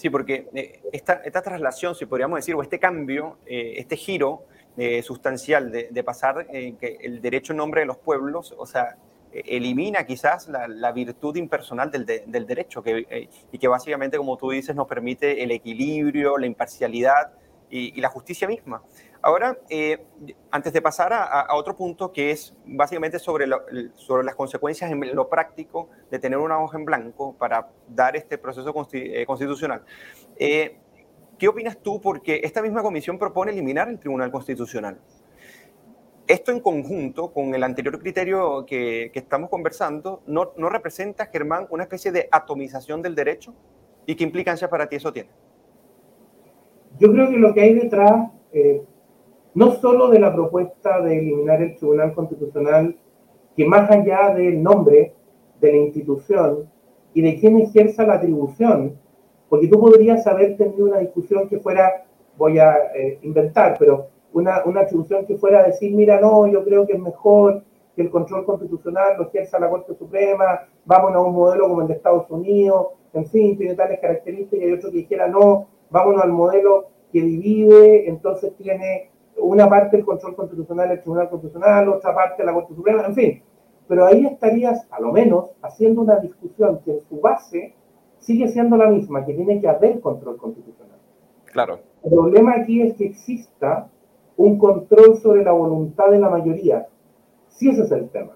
[0.00, 4.44] Sí, porque eh, esta, esta, traslación, si podríamos decir, o este cambio, eh, este giro
[4.78, 8.96] eh, sustancial de, de pasar que el derecho en nombre de los pueblos, o sea,
[9.30, 14.74] elimina quizás la, virtud impersonal del, del derecho que, y que básicamente, como tú dices,
[14.74, 17.32] nos permite el equilibrio, la imparcialidad
[17.68, 18.82] y, la justicia misma.
[19.22, 19.58] Ahora,
[20.50, 23.46] antes de pasar a, otro punto que es básicamente sobre,
[23.94, 28.38] sobre las consecuencias en lo práctico de tener una hoja en blanco para dar este
[28.38, 29.82] proceso constitucional.
[31.40, 32.02] ¿Qué opinas tú?
[32.02, 35.00] Porque esta misma comisión propone eliminar el Tribunal Constitucional.
[36.26, 41.84] Esto en conjunto con el anterior criterio que, estamos conversando, ¿no, ¿no, representa, Germán, una
[41.84, 43.54] especie de atomización del derecho?
[44.04, 45.30] ¿Y qué implicancias para ti eso tiene?
[46.98, 48.84] Yo creo que lo que hay detrás, eh,
[49.54, 52.96] no solo de la propuesta de eliminar el Tribunal Constitucional,
[53.56, 55.14] que más allá del nombre
[55.60, 56.70] de la institución
[57.12, 58.96] y de quién ejerza la atribución,
[59.48, 62.04] porque tú podrías haber tenido una discusión que fuera,
[62.36, 66.86] voy a eh, inventar, pero una, una atribución que fuera decir, mira, no, yo creo
[66.86, 67.64] que es mejor
[67.96, 71.88] que el control constitucional lo ejerza la Corte Suprema, vamos a un modelo como el
[71.88, 76.30] de Estados Unidos, en fin, tiene tales características, y otro que dijera, no, vámonos al
[76.30, 79.09] modelo que divide, entonces tiene
[79.40, 83.42] una parte el control constitucional, el Tribunal Constitucional, otra parte la Corte Suprema, en fin.
[83.88, 87.74] Pero ahí estarías, a lo menos, haciendo una discusión que en su base
[88.18, 90.98] sigue siendo la misma, que tiene que haber control constitucional.
[91.46, 91.80] Claro.
[92.04, 93.88] El problema aquí es que exista
[94.36, 96.86] un control sobre la voluntad de la mayoría.
[97.48, 98.32] Si ese es el tema.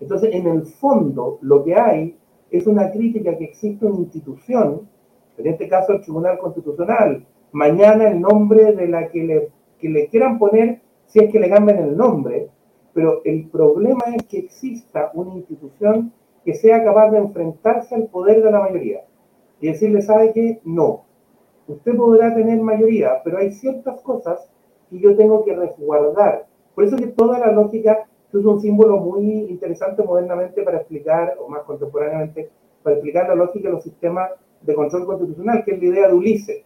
[0.00, 2.16] Entonces, en el fondo, lo que hay
[2.50, 4.88] es una crítica que existe una institución,
[5.36, 10.08] en este caso el Tribunal Constitucional, mañana el nombre de la que le, que le
[10.08, 12.48] quieran poner, si es que le cambian el nombre,
[12.92, 16.12] pero el problema es que exista una institución
[16.44, 19.04] que sea capaz de enfrentarse al poder de la mayoría
[19.60, 20.60] y decirle, ¿sabe qué?
[20.64, 21.04] No.
[21.66, 24.48] Usted podrá tener mayoría, pero hay ciertas cosas
[24.90, 26.46] que yo tengo que resguardar.
[26.74, 31.48] Por eso que toda la lógica es un símbolo muy interesante modernamente para explicar, o
[31.48, 32.50] más contemporáneamente,
[32.82, 34.30] para explicar la lógica de los sistemas
[34.62, 36.64] de control constitucional, que es la idea de Ulises.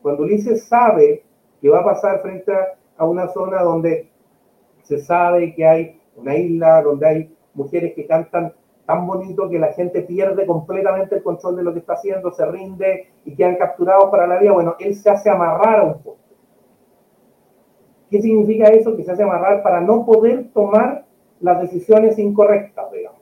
[0.00, 1.22] Cuando Ulises sabe
[1.62, 2.52] que va a pasar frente
[2.96, 4.10] a una zona donde
[4.82, 8.52] se sabe que hay una isla, donde hay mujeres que cantan
[8.84, 12.44] tan bonito que la gente pierde completamente el control de lo que está haciendo, se
[12.44, 14.50] rinde y quedan capturados para la vida.
[14.50, 16.18] Bueno, él se hace amarrar a un poco.
[18.10, 18.96] ¿Qué significa eso?
[18.96, 21.06] Que se hace amarrar para no poder tomar
[21.40, 23.20] las decisiones incorrectas, digamos.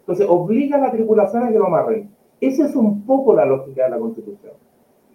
[0.00, 2.10] Entonces, obliga a la tripulación a que lo amarren.
[2.40, 4.54] Esa es un poco la lógica de la Constitución.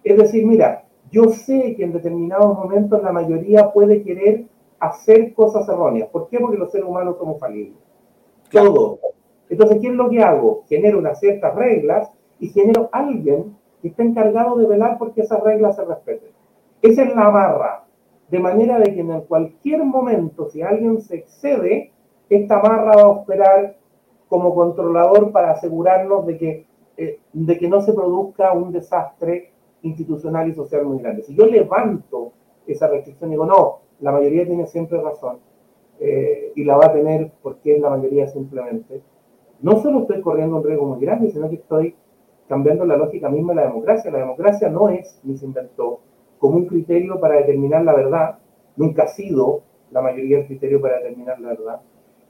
[0.02, 4.46] Es decir, mira, yo sé que en determinados momentos la mayoría puede querer
[4.78, 6.08] hacer cosas erróneas.
[6.08, 6.38] ¿Por qué?
[6.38, 7.78] Porque los seres humanos somos falibles.
[8.50, 8.98] Todo.
[9.48, 10.64] Entonces, ¿qué es lo que hago?
[10.68, 15.76] Genero unas ciertas reglas y genero alguien que está encargado de velar porque esas reglas
[15.76, 16.30] se respeten.
[16.82, 17.84] Esa es la barra.
[18.28, 21.92] De manera de que en cualquier momento, si alguien se excede,
[22.28, 23.76] esta barra va a operar
[24.28, 26.66] como controlador para asegurarnos de que,
[26.98, 31.22] eh, de que no se produzca un desastre institucional y social muy grande.
[31.22, 32.32] Si yo levanto
[32.66, 35.38] esa restricción y digo, no, la mayoría tiene siempre razón,
[36.00, 39.02] eh, y la va a tener porque es la mayoría simplemente,
[39.60, 41.94] no solo estoy corriendo un riesgo muy grande, sino que estoy
[42.48, 44.10] cambiando la lógica misma de la democracia.
[44.10, 46.00] La democracia no es, ni se inventó,
[46.38, 48.38] como un criterio para determinar la verdad,
[48.76, 51.80] nunca ha sido la mayoría del criterio para determinar la verdad,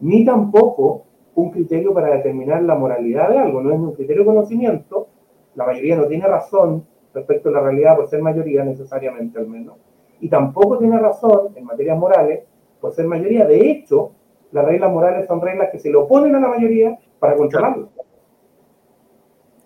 [0.00, 4.26] ni tampoco un criterio para determinar la moralidad de algo, no es un criterio de
[4.26, 5.08] conocimiento,
[5.54, 9.76] la mayoría no tiene razón respecto a la realidad por ser mayoría necesariamente al menos,
[10.20, 12.44] y tampoco tiene razón en materias morales
[12.80, 13.46] por ser mayoría.
[13.46, 14.12] De hecho,
[14.52, 17.90] las reglas morales son reglas que se le oponen a la mayoría para controlarlo.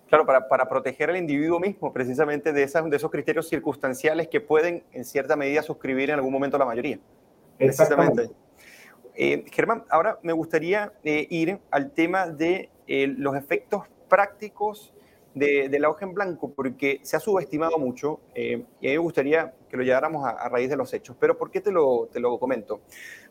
[0.07, 4.41] Claro, para, para, proteger al individuo mismo, precisamente de, esas, de esos criterios circunstanciales que
[4.41, 6.99] pueden, en cierta medida, suscribir en algún momento la mayoría.
[7.57, 8.29] Exactamente.
[9.15, 14.93] Eh, Germán, ahora me gustaría eh, ir al tema de eh, los efectos prácticos
[15.33, 18.97] de, de, la hoja en blanco, porque se ha subestimado mucho y a mí me
[18.97, 21.15] gustaría que lo lleváramos a, raíz de los hechos.
[21.19, 22.81] Pero ¿por qué te lo, te lo comento?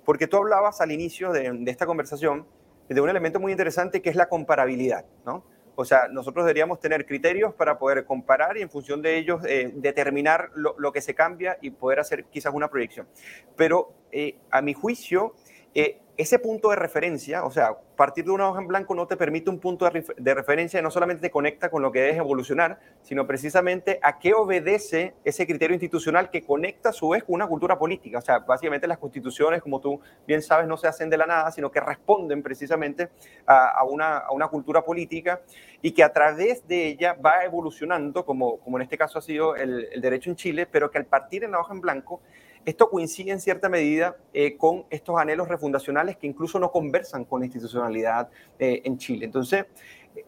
[0.05, 2.47] Porque tú hablabas al inicio de, esta conversación
[2.88, 5.45] de un elemento muy interesante que es la comparabilidad, ¿no?
[5.75, 9.71] O sea, nosotros deberíamos tener criterios para poder comparar y en función de ellos eh,
[9.75, 13.09] determinar lo, lo, que se cambia y poder hacer quizás una proyección.
[13.57, 15.35] Pero eh, a mi juicio,
[15.75, 19.16] eh, ese punto de referencia, o sea, partir de una hoja en blanco no te
[19.16, 22.16] permite un punto de, de, referencia y no solamente te conecta con lo que debes
[22.16, 27.37] evolucionar, sino precisamente a qué obedece ese criterio institucional que conecta a su vez con
[27.37, 28.18] una cultura política.
[28.18, 31.51] O sea, básicamente las constituciones, como tú bien sabes, no se hacen de la nada,
[31.53, 33.09] sino que responden precisamente
[33.46, 35.40] a, a, una, a una, cultura política
[35.81, 39.55] y que a través de ella va evolucionando, como, como en este caso ha sido
[39.55, 42.20] el, el derecho en Chile, pero que al partir en la hoja en blanco
[42.64, 47.40] esto coincide en cierta medida eh, con estos anhelos refundacionales que incluso no conversan con
[47.40, 49.25] la institucionalidad eh, en Chile.
[49.25, 49.66] Entonces,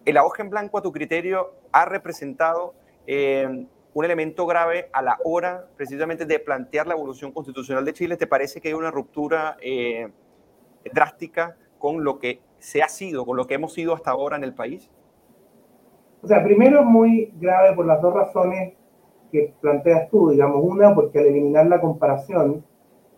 [0.05, 2.75] el hoja en blanco, a tu criterio, ha representado
[3.07, 8.17] eh, un elemento grave a la hora precisamente de plantear la evolución constitucional de Chile.
[8.17, 10.11] ¿Te parece que hay una ruptura eh,
[10.93, 14.45] drástica con lo que se ha sido, con lo que hemos sido hasta ahora en
[14.45, 14.91] el país?
[16.23, 18.75] O sea, primero es muy grave por las dos razones
[19.35, 22.65] que planteas tú, digamos, una, porque al eliminar la comparación,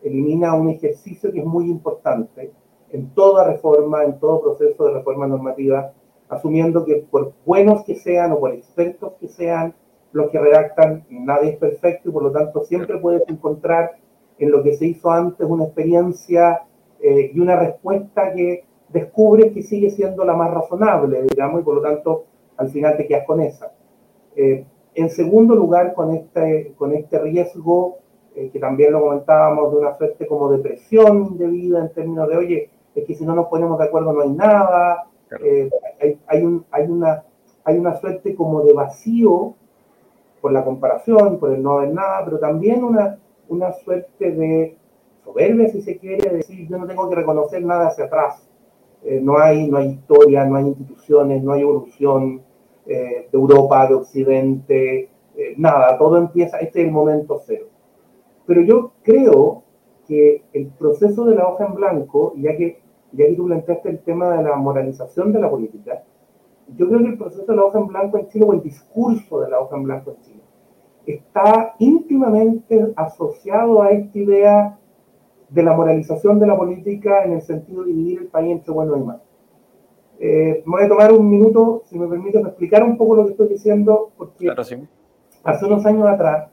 [0.03, 2.53] elimina un ejercicio que es muy importante
[2.91, 5.93] en toda reforma, en todo proceso de reforma normativa,
[6.31, 9.75] asumiendo que por buenos que sean o por expertos que sean
[10.13, 13.99] los que redactan, nadie es perfecto y por lo tanto siempre puedes encontrar
[14.39, 16.63] en lo que se hizo antes una experiencia
[17.03, 21.75] eh, y una respuesta que descubres que sigue siendo la más razonable, digamos, y por
[21.75, 22.25] lo tanto
[22.57, 23.73] al final te quedas con esa.
[24.35, 24.65] Eh,
[24.97, 27.99] en segundo lugar, con este, con este riesgo,
[28.35, 32.29] eh, que también lo comentábamos, de una suerte como de presión de vida en términos
[32.29, 35.45] de, oye, es que si no nos ponemos de acuerdo no hay nada, claro.
[35.45, 37.25] eh, hay, hay, un, hay, una,
[37.65, 39.55] hay una suerte como de vacío
[40.41, 44.77] por la comparación, por el no haber nada, pero también una, una suerte de
[45.25, 48.49] soberbia, si se quiere, de decir, yo no tengo que reconocer nada hacia atrás.
[49.03, 52.43] Eh, no, hay, no hay historia, no hay instituciones, no hay evolución,
[52.87, 57.67] eh, de Europa, de Occidente, eh, nada, todo empieza, este es el momento cero.
[58.47, 59.65] Pero yo creo
[60.07, 62.81] que el proceso de la hoja en blanco, ya que,
[63.13, 66.05] ya que tú planteaste el tema de la moralización de la política,
[66.77, 69.41] yo creo que el proceso de la hoja en blanco en Chile, o el discurso
[69.41, 70.41] de la hoja en blanco en Chile,
[71.07, 74.79] está íntimamente asociado a esta idea
[75.49, 78.99] de la moralización de la política en el sentido de dividir el país entre buenos
[78.99, 79.26] y malos.
[80.19, 83.25] Eh, me voy a tomar un minuto, si me permite, para explicar un poco lo
[83.25, 84.77] que estoy diciendo, porque claro, sí.
[85.45, 86.49] hace unos años atrás,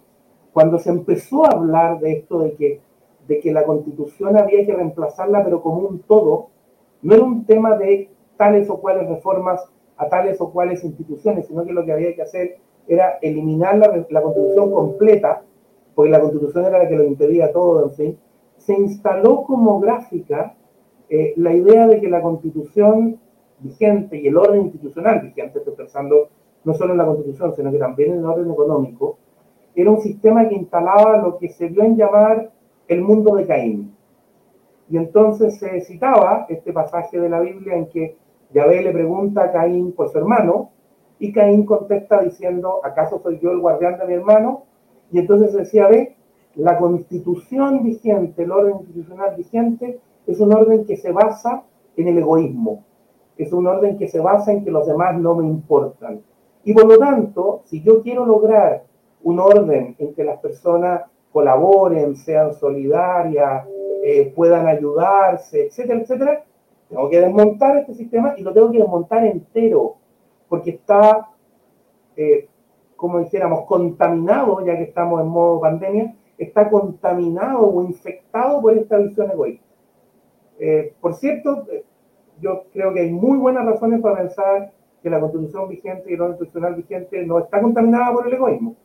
[0.52, 2.82] cuando se empezó a hablar de esto de que,
[3.28, 6.50] de que la constitución había que reemplazarla, pero como un todo,
[7.02, 9.62] no era un tema de tales o cuales reformas
[9.98, 14.06] a tales o cuales instituciones, sino que lo que había que hacer era eliminar la,
[14.10, 15.42] la constitución completa,
[15.96, 18.18] porque la constitución era la que lo impedía todo, en fin,
[18.58, 20.56] se instaló como gráfica
[21.10, 23.20] eh, la idea de que la constitución
[23.64, 26.30] vigente y el orden institucional vigente, estoy pensando
[26.64, 29.18] no solo en la constitución, sino que también en el orden económico,
[29.76, 32.52] era un sistema que instalaba lo que se dio en llamar
[32.88, 33.96] el mundo de Caín.
[34.90, 38.18] Y entonces se citaba este pasaje de la Biblia en que
[38.54, 40.70] Yahvé le pregunta a Caín por su hermano,
[41.20, 44.64] y Caín contesta diciendo, ¿acaso soy yo el guardián de mi hermano?
[45.12, 46.16] Y entonces decía, ve,
[46.56, 51.64] la constitución vigente, el orden institucional vigente, es un orden que se basa
[51.98, 52.84] en el egoísmo,
[53.38, 56.22] es un orden que se basa en que los demás no me importan.
[56.64, 58.84] Y por lo tanto, si yo quiero lograr
[59.24, 63.66] un orden en que las personas colaboren, sean solidarias,
[64.04, 66.44] eh, puedan ayudarse, etcétera, etcétera,
[66.90, 69.96] tengo que desmontar este sistema y lo tengo que desmontar entero,
[70.48, 71.30] porque está,
[72.16, 72.48] eh,
[72.96, 78.98] como dijéramos, contaminado, ya que estamos en modo pandemia, está contaminado o infectado por esta
[78.98, 79.66] visión egoísta.
[80.60, 81.66] Eh, por cierto,
[82.42, 84.72] yo creo que hay muy buenas razones para pensar
[85.02, 88.76] que la constitución vigente y el orden constitucional vigente no está contaminada por el egoísmo.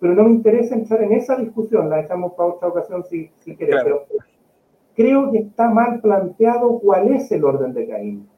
[0.00, 3.56] Pero no me interesa entrar en esa discusión, la dejamos para otra ocasión si, si
[3.56, 3.82] querés.
[3.82, 4.04] Claro.
[4.08, 4.24] Pero
[4.94, 8.28] creo que está mal planteado cuál es el orden de Caín.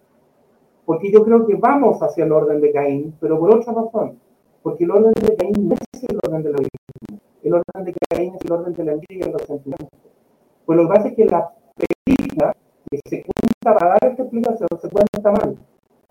[0.85, 4.19] Porque yo creo que vamos hacia el orden de Caín, pero por otra razón.
[4.63, 7.21] Porque el orden de Caín no es el orden del egoísmo.
[7.43, 9.89] El orden de Caín es el orden de la envidia y el resentimiento.
[10.67, 11.51] Pues lo que pasa es que la
[12.05, 12.57] película
[12.91, 13.25] que se
[13.63, 15.57] para dar esta explicación se cuenta mal,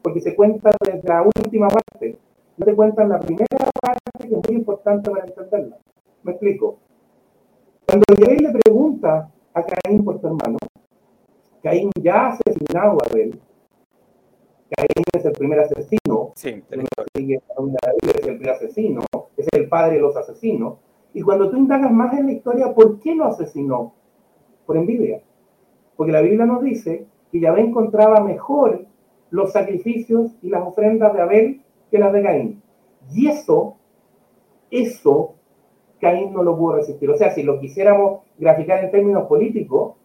[0.03, 2.17] porque se cuenta desde la última parte,
[2.57, 5.77] no te cuentan la primera parte que es muy importante para entenderla.
[6.23, 6.77] Me explico.
[7.87, 10.57] Cuando Yahvé le pregunta a Caín por su hermano,
[11.63, 13.39] Caín ya ha asesinado a Abel,
[14.69, 17.39] Caín es el primer asesino, sí, es el primer
[18.51, 20.77] asesino, es el padre de los asesinos,
[21.15, 23.93] y cuando tú indagas más en la historia, ¿por qué lo asesinó?
[24.67, 25.23] Por envidia.
[25.95, 28.86] Porque la Biblia nos dice que Yahvé encontraba mejor
[29.30, 31.61] los sacrificios y las ofrendas de Abel
[31.91, 32.61] que las de Caín.
[33.13, 33.75] Y eso,
[34.71, 35.36] eso,
[35.99, 37.09] Caín no lo pudo resistir.
[37.09, 39.95] O sea, si lo quisiéramos graficar en términos políticos,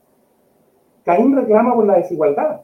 [1.04, 2.62] Caín reclama por la desigualdad.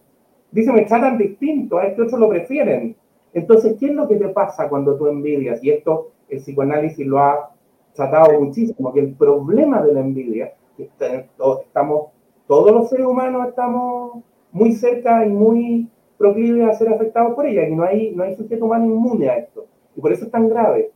[0.51, 2.97] Dice, me tratan distinto, a este otro lo prefieren.
[3.33, 5.63] Entonces, ¿qué es lo que te pasa cuando tú envidias?
[5.63, 7.51] Y esto el psicoanálisis lo ha
[7.95, 12.07] tratado muchísimo, que el problema de la envidia, que estamos,
[12.47, 14.23] todos los seres humanos estamos
[14.53, 15.89] muy cerca y muy
[16.19, 19.39] proclives a ser afectados por ella, y no hay, no hay sujeto humano inmune a
[19.39, 19.67] esto.
[19.97, 20.91] Y por eso es tan grave.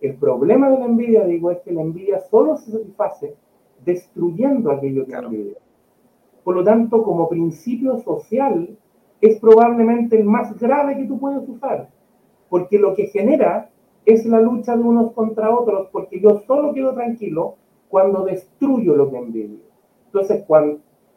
[0.00, 3.34] El problema de la envidia, digo, es que la envidia solo se satisface
[3.84, 5.58] destruyendo aquello que envidia.
[6.42, 8.76] Por lo tanto, como principio social,
[9.20, 11.90] es probablemente el más grave que tú puedes usar,
[12.48, 13.70] porque lo que genera
[14.06, 17.56] es la lucha de unos contra otros, porque yo solo quedo tranquilo
[17.88, 19.58] cuando destruyo lo que envidio.
[20.06, 20.42] Entonces,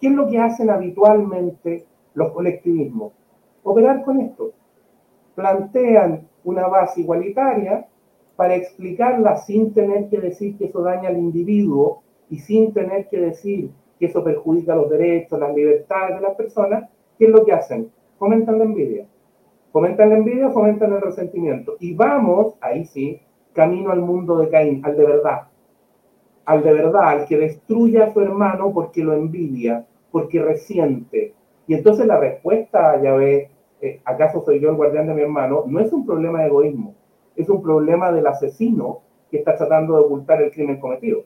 [0.04, 3.14] ¿qué es lo que hacen habitualmente los colectivismos?
[3.64, 4.52] Operar con esto.
[5.34, 7.88] Plantean una base igualitaria
[8.36, 13.18] para explicarla sin tener que decir que eso daña al individuo y sin tener que
[13.18, 17.54] decir que eso perjudica los derechos, las libertades de las personas, ¿qué es lo que
[17.54, 17.90] hacen?
[18.20, 19.06] Fomentan la envidia.
[19.72, 21.78] Fomentan la envidia, fomentan el resentimiento.
[21.80, 23.22] Y vamos, ahí sí,
[23.54, 25.44] camino al mundo de Caín, al de verdad.
[26.44, 31.34] Al de verdad, al que destruye a su hermano porque lo envidia, porque resiente.
[31.66, 33.50] Y entonces la respuesta, ya ve,
[33.82, 35.64] eh, ¿acaso soy yo el guardián de mi hermano?
[35.66, 36.94] No es un problema de egoísmo,
[37.36, 39.02] es un problema del asesino
[39.32, 41.24] que está tratando de ocultar el crimen cometido.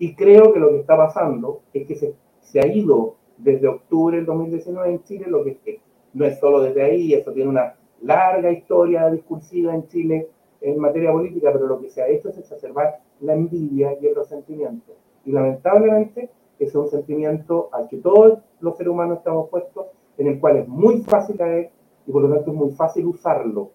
[0.00, 4.16] Y creo que lo que está pasando es que se, se ha ido desde octubre
[4.16, 5.80] del 2019 en Chile lo que es
[6.12, 10.28] no es solo desde ahí, eso tiene una larga historia discursiva en Chile
[10.60, 14.16] en materia política, pero lo que se ha hecho es exacerbar la envidia y el
[14.16, 14.94] resentimiento.
[15.24, 16.28] Y lamentablemente
[16.64, 19.86] es un sentimiento al que todos los seres humanos estamos puestos,
[20.18, 21.70] en el cual es muy fácil caer
[22.06, 23.70] y por lo tanto es muy fácil usarlo.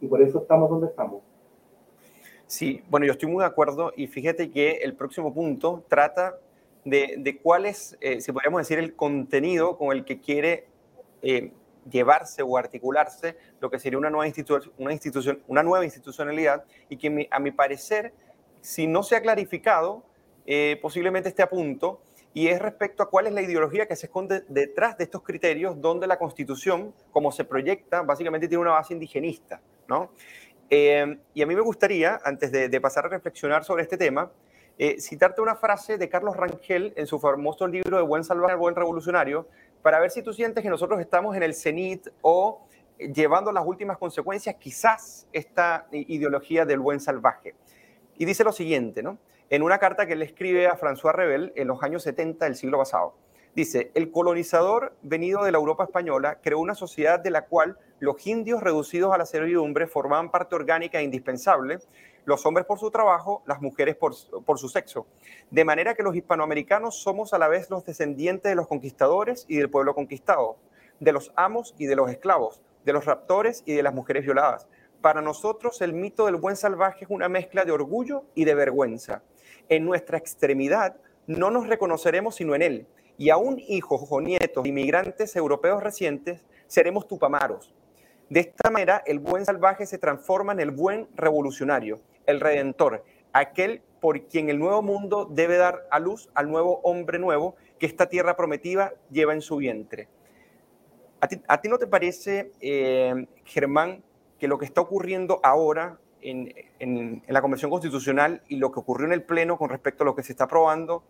[0.00, 1.22] Y por eso estamos donde estamos.
[2.46, 6.38] Sí, bueno, yo estoy muy de acuerdo y fíjate que el próximo punto trata
[6.84, 10.66] de, de cuál es, eh, si podríamos decir, el contenido con el que quiere
[11.22, 11.52] eh,
[11.88, 14.32] llevarse o articularse lo que sería una nueva,
[14.78, 18.12] una institución, una nueva institucionalidad y que a mi parecer,
[18.60, 20.02] si no se ha clarificado,
[20.46, 22.00] eh, posiblemente esté a punto
[22.32, 25.80] y es respecto a cuál es la ideología que se esconde detrás de estos criterios
[25.80, 30.12] donde la constitución, como se proyecta, básicamente tiene una base indigenista, ¿no?
[30.68, 34.30] Eh, y a mí me gustaría, antes de, pasar a reflexionar sobre este tema,
[34.78, 38.76] eh, citarte una frase de Carlos Rangel en su famoso libro de Buen Salvaje, Buen
[38.76, 39.48] Revolucionario,
[39.82, 42.66] para ver si tú sientes que nosotros estamos en el cenit o
[42.98, 47.54] llevando las últimas consecuencias, quizás esta ideología del buen salvaje.
[48.18, 49.18] Y dice lo siguiente, ¿no?
[49.52, 52.78] En una carta que le escribe a François Rebel en los años 70 del siglo
[52.78, 53.16] pasado.
[53.52, 58.24] Dice, el colonizador venido de la Europa española creó una sociedad de la cual los
[58.28, 61.80] indios reducidos a la servidumbre formaban parte orgánica e indispensable,
[62.26, 65.08] los hombres por su trabajo, las mujeres por, por, su sexo.
[65.50, 69.56] De manera que los hispanoamericanos somos a la vez los descendientes de los conquistadores y
[69.56, 70.58] del pueblo conquistado,
[71.00, 74.68] de los amos y de los esclavos, de los raptores y de las mujeres violadas.
[75.00, 79.22] Para nosotros el mito del buen salvaje es una mezcla de orgullo y de vergüenza.
[79.70, 80.96] En nuestra extremidad
[81.28, 86.44] no nos reconoceremos sino en él, y aún hijos o nietos de inmigrantes europeos recientes
[86.66, 87.72] seremos tupamaros.
[88.28, 93.80] De esta manera, el buen salvaje se transforma en el buen revolucionario, el redentor, aquel
[94.00, 98.08] por quien el nuevo mundo debe dar a luz al nuevo hombre nuevo que esta
[98.08, 100.08] tierra prometida lleva en su vientre.
[101.20, 104.02] ¿A ti, no te parece, eh, Germán,
[104.40, 109.06] que lo que está ocurriendo ahora en, en, la Convención Constitucional y lo que ocurrió
[109.06, 111.04] en el Pleno con respecto a lo que se está aprobando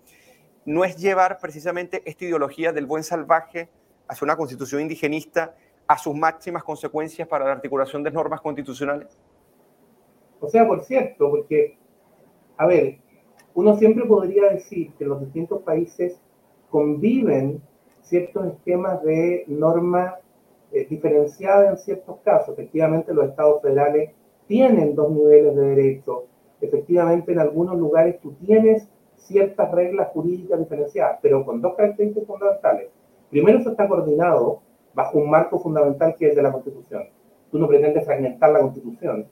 [0.65, 3.69] no es llevar precisamente esta ideología del buen salvaje
[4.09, 5.55] hacia una constitución indigenista
[5.87, 9.09] a sus máximas consecuencias para la articulación de normas constitucionales?
[10.41, 11.77] O sea, por cierto, porque,
[12.57, 12.99] a ver,
[13.55, 16.21] uno siempre podría decir que los distintos países
[16.71, 17.61] conviven
[18.03, 20.17] ciertos esquemas de norma
[20.73, 22.51] eh, diferenciada en ciertos casos.
[22.57, 24.11] Efectivamente, los estados federales
[24.51, 26.25] tienen dos niveles de derecho.
[26.61, 32.89] Efectivamente, en algunos lugares tú tienes ciertas reglas jurídicas diferenciadas, pero con dos características fundamentales.
[33.31, 34.61] Primero, eso está coordinado
[34.93, 37.05] bajo un marco fundamental que es de la Constitución.
[37.53, 39.27] Tú no pretendes fragmentar la Constitución.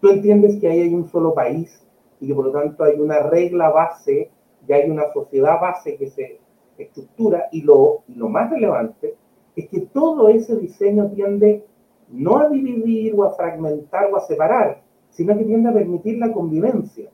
[0.00, 1.84] Tú entiendes que ahí hay un solo país
[2.20, 4.30] y que por lo tanto hay una regla base
[4.68, 6.38] y hay una sociedad base que se
[6.78, 9.16] estructura y lo, y lo más relevante
[9.56, 11.64] es que todo ese diseño tiende
[12.12, 16.32] no a dividir o a fragmentar o a separar, sino que tiende a permitir la
[16.32, 17.10] convivencia.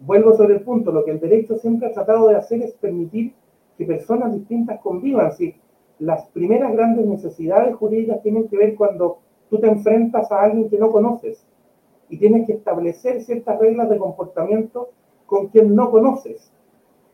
[0.00, 3.34] Vuelvo sobre el punto, lo que el derecho siempre ha tratado de hacer es permitir
[3.76, 5.32] que personas distintas convivan.
[5.32, 5.54] Si
[5.98, 9.18] las primeras grandes necesidades jurídicas tienen que ver cuando
[9.50, 11.44] tú te enfrentas a alguien que no conoces
[12.08, 14.90] y tienes que establecer ciertas reglas de comportamiento
[15.26, 16.52] con quien no conoces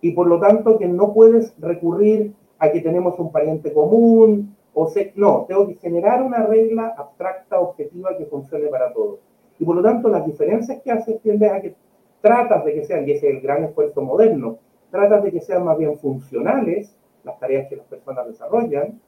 [0.01, 4.89] y por lo tanto que no puedes recurrir a que tenemos un pariente común o
[4.89, 9.21] se, no, tengo que generar una regla abstracta, objetiva que funcione para todos.
[9.59, 11.75] Y por lo tanto las diferencias que haces tienden a que
[12.21, 14.59] tratas de que sean, y ese es el gran esfuerzo moderno,
[14.91, 19.01] tratas de que sean más bien funcionales las tareas que las personas desarrollan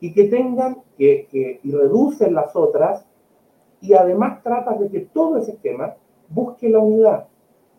[0.00, 3.06] y que tengan, que, que y reducen las otras
[3.80, 5.94] y además tratas de que todo ese esquema
[6.28, 7.26] busque la unidad.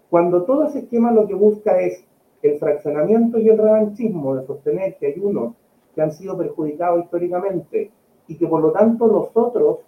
[0.10, 2.04] Cuando todo ese esquema lo que busca es
[2.42, 5.54] el fraccionamiento y el revanchismo de sostener que hay unos
[6.00, 7.92] que han sido perjudicados históricamente
[8.26, 9.80] y que por lo tanto los otros,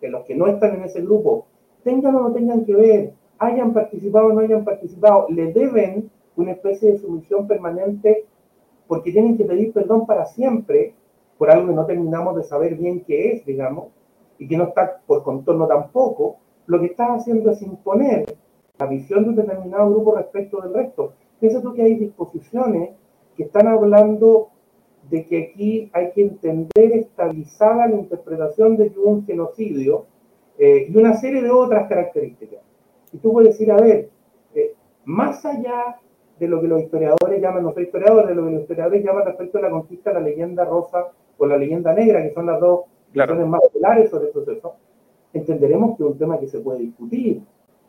[0.00, 1.46] que los que no están en ese grupo,
[1.82, 6.52] tengan o no tengan que ver, hayan participado o no hayan participado, le deben una
[6.52, 8.26] especie de sumisión permanente
[8.86, 10.94] porque tienen que pedir perdón para siempre
[11.36, 13.88] por algo que no terminamos de saber bien qué es, digamos,
[14.38, 16.36] y que no está por contorno tampoco,
[16.66, 18.36] lo que está haciendo es imponer
[18.78, 21.14] la visión de un determinado grupo respecto del resto.
[21.40, 22.90] Piensa tú que hay disposiciones
[23.36, 24.50] que están hablando
[25.10, 30.06] de que aquí hay que entender estabilizada la interpretación de que hubo un genocidio
[30.58, 32.60] eh, y una serie de otras características.
[33.12, 34.10] Y tú puedes decir, a ver,
[34.54, 35.98] eh, más allá
[36.38, 39.24] de lo que los historiadores llaman, no soy historiador, de lo que los historiadores llaman
[39.24, 41.06] respecto a la conquista, la leyenda rosa
[41.38, 42.82] o la leyenda negra, que son las dos
[43.12, 43.46] claro.
[43.46, 44.74] más populares sobre el proceso,
[45.32, 47.42] entenderemos que es un tema que se puede discutir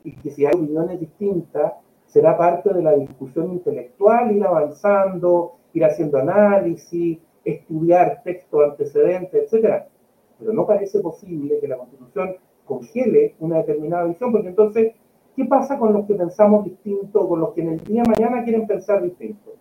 [0.03, 1.73] y que si hay opiniones distintas,
[2.05, 9.83] será parte de la discusión intelectual, ir avanzando, ir haciendo análisis, estudiar textos antecedentes, etc.
[10.39, 14.93] Pero no parece posible que la Constitución congele una determinada visión, porque entonces,
[15.35, 18.43] ¿qué pasa con los que pensamos distinto, con los que en el día de mañana
[18.43, 19.53] quieren pensar distinto?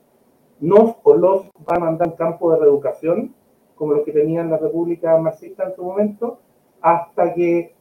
[0.61, 3.35] ¿Nos o los van a mandar en campo de reeducación,
[3.75, 6.39] como los que tenían la República marxista en su momento,
[6.81, 7.75] hasta que,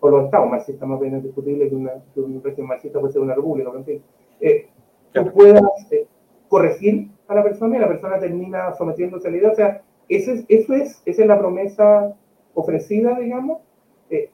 [0.00, 3.34] o los estados marxistas más bien es discutible que, un régimen marxista puede ser una
[3.34, 4.02] república, pero en fin,
[4.40, 4.68] eh,
[5.12, 6.06] tú puedas eh,
[6.48, 9.50] corregir a la persona y la persona termina sometiéndose a la idea.
[9.50, 12.14] O sea, eso es, eso es, esa es la promesa
[12.54, 13.58] ofrecida, digamos,
[14.10, 14.30] eh,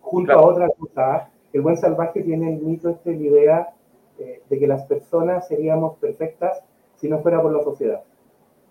[0.00, 1.30] junto a otra cosa.
[1.52, 3.74] El buen salvaje tiene el mito, este, la idea
[4.18, 6.62] eh, de que las personas seríamos perfectas
[6.96, 8.02] si no fuera por la sociedad.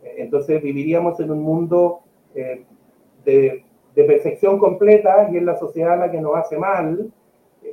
[0.04, 2.02] Eh, entonces viviríamos en un mundo
[2.34, 2.66] de,
[3.24, 3.64] de,
[4.04, 7.10] perfección completa y en la sociedad la que nos hace mal,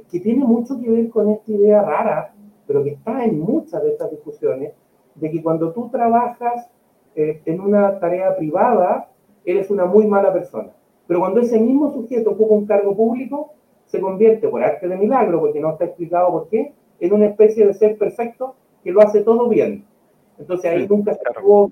[0.09, 2.32] que tiene mucho que ver con esta idea rara,
[2.64, 4.72] pero que está en muchas de estas discusiones,
[5.14, 6.68] de que cuando tú trabajas
[7.14, 9.08] eh, en una tarea privada,
[9.44, 10.70] eres una muy mala persona.
[11.06, 13.52] Pero cuando ese mismo sujeto ocupa un cargo público,
[13.86, 17.66] se convierte, por arte de milagro, porque no está explicado por qué, en una especie
[17.66, 19.84] de ser perfecto que lo hace todo bien.
[20.38, 21.70] Entonces ahí nunca se claro.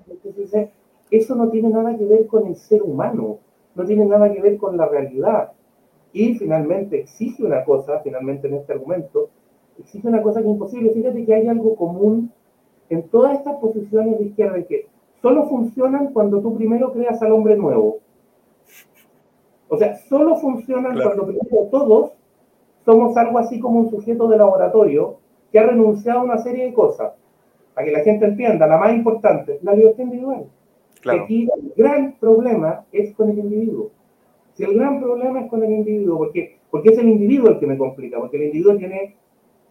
[1.09, 3.39] eso no tiene nada que ver con el ser humano,
[3.73, 5.53] no tiene nada que ver con la realidad.
[6.13, 9.29] Y finalmente exige una cosa, finalmente en este argumento,
[9.79, 10.91] exige una cosa que es imposible.
[10.91, 12.31] Fíjate que hay algo común
[12.91, 14.87] en todas estas posiciones de izquierda que
[15.21, 17.99] solo funcionan cuando tú primero creas al hombre nuevo.
[19.69, 22.11] O sea, solo funcionan cuando primero todos
[22.83, 25.17] somos algo así como un sujeto de laboratorio
[25.51, 27.13] que ha renunciado a una serie de cosas.
[27.73, 30.45] Para que la gente entienda, la más importante, la libertad individual.
[31.07, 33.91] Aquí el gran problema es con el individuo.
[34.53, 37.67] Si el gran problema es con el individuo, porque, porque es el individuo el que
[37.67, 39.15] me complica, porque el individuo tiene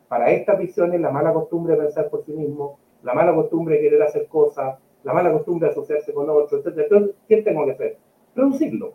[0.09, 3.83] para estas visiones la mala costumbre de pensar por sí mismo, la mala costumbre de
[3.83, 6.79] querer hacer cosas, la mala costumbre de asociarse con otros, etc.
[6.79, 7.99] Entonces, ¿qué tengo que hacer?
[8.35, 8.95] Reducirlo.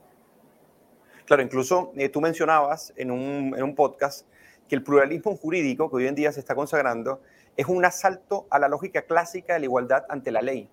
[1.25, 4.27] Claro, incluso eh, tú mencionabas en un, en un podcast
[4.67, 7.21] que el pluralismo jurídico que hoy en día se está consagrando
[7.57, 10.69] es un asalto a la lógica clásica de la igualdad ante la ley.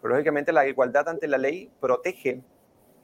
[0.00, 2.42] Pero lógicamente la igualdad ante la ley protege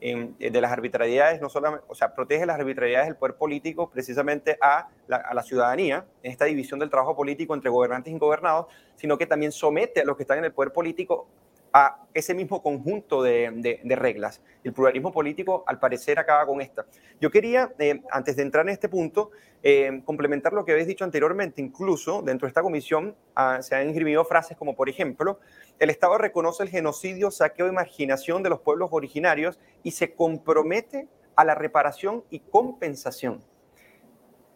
[0.01, 4.57] eh, de las arbitrariedades, no solamente, o sea, protege las arbitrariedades del poder político precisamente
[4.61, 8.66] a la, a la, ciudadanía, en esta división del trabajo político entre gobernantes y gobernados,
[8.94, 11.26] sino que también somete a los que están en el poder político
[11.73, 14.43] a ese mismo conjunto de, reglas.
[14.64, 16.87] El pluralismo político, al parecer, acaba con esta.
[17.21, 19.31] Yo quería, eh, antes de entrar en este punto,
[19.62, 21.61] eh, complementar lo que habéis dicho anteriormente.
[21.61, 25.41] Incluso dentro de esta comisión ah, se han inscribido frases como, por ejemplo,
[25.79, 31.09] el Estado reconoce el genocidio, saqueo y marginación de los pueblos originarios y se compromete
[31.37, 33.45] a la reparación y compensación.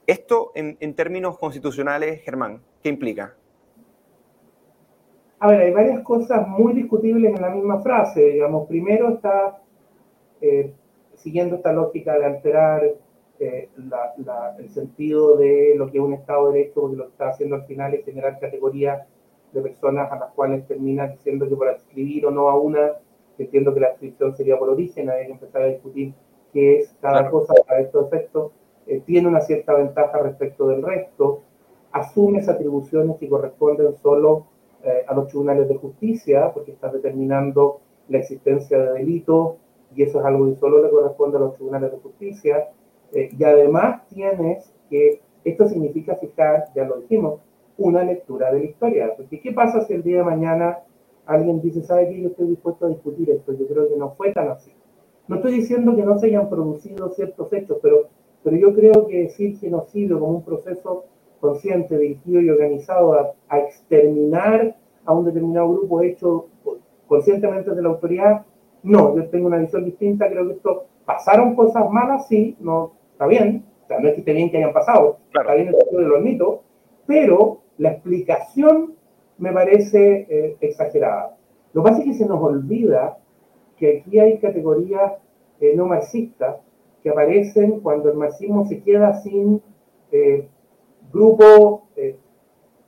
[0.06, 3.36] Esto, en, en términos constitucionales, Germán, ¿qué implica?
[5.42, 8.22] A ver, hay varias cosas muy discutibles en la misma frase.
[8.28, 9.60] Digamos, primero está
[10.40, 10.72] eh,
[11.16, 12.84] siguiendo esta lógica de alterar
[13.40, 13.68] eh,
[14.56, 17.56] el sentido de lo que es un Estado de Derecho, porque lo que está haciendo
[17.56, 19.04] al final es generar categorías
[19.52, 22.92] de personas a las cuales termina diciendo que por adscribir o no a una,
[23.36, 26.14] entiendo que la adscripción sería por origen, hay que empezar a discutir
[26.52, 28.52] qué es cada cosa para estos efectos,
[28.86, 31.42] eh, tiene una cierta ventaja respecto del resto,
[31.90, 34.51] asume esas atribuciones que corresponden solo
[34.84, 39.56] eh, a los tribunales de justicia, porque está determinando la existencia de delitos,
[39.94, 42.68] y eso es algo que solo le corresponde a los tribunales de justicia.
[43.12, 47.40] Eh, y además tienes que, esto significa fijar, ya lo dijimos,
[47.76, 49.14] una lectura de la historia.
[49.16, 50.78] Porque ¿qué pasa si el día de mañana
[51.26, 52.20] alguien dice, ¿sabe qué?
[52.20, 53.52] Yo estoy dispuesto a discutir esto.
[53.52, 54.72] Yo creo que no fue tan así.
[55.28, 58.08] No estoy diciendo que no se hayan producido ciertos hechos, pero,
[58.42, 61.04] pero yo creo que decir genocidio como un proceso
[61.42, 66.46] consciente, dirigido y organizado a, exterminar a un determinado grupo hecho
[67.08, 68.46] conscientemente de la autoridad,
[68.84, 73.26] no, yo tengo una visión distinta, creo que esto pasaron cosas malas, sí, no, está
[73.26, 76.00] bien, o sea, no es que esté bien que hayan pasado, está bien el sentido
[76.00, 76.60] de los mitos,
[77.06, 78.94] pero la explicación
[79.38, 81.36] me parece eh, exagerada.
[81.72, 83.18] Lo que pasa es que se nos olvida
[83.76, 85.14] que aquí hay categorías
[85.60, 86.56] eh, no marxistas
[87.02, 89.60] que aparecen cuando el marxismo se queda sin
[90.12, 90.46] eh,
[91.12, 92.16] grupo, eh,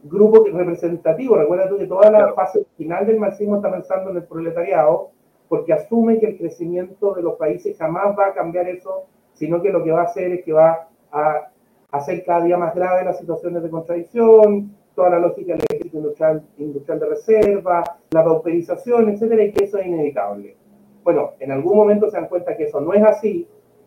[0.03, 1.37] grupo representativo.
[1.37, 5.11] Recuerda tú que toda la fase final del marxismo está pensando en el proletariado,
[5.49, 9.05] porque asume que el crecimiento de los países jamás va a cambiar eso,
[9.35, 11.51] sino que lo que va a hacer es que va a
[11.91, 17.01] hacer cada día más grave las situaciones de contradicción, toda la lógica del industrial, industrial
[17.01, 20.57] de reserva, la pauperización, etcétera, y que eso es inevitable.
[21.03, 23.47] Bueno, en algún momento se dan cuenta que eso no es así,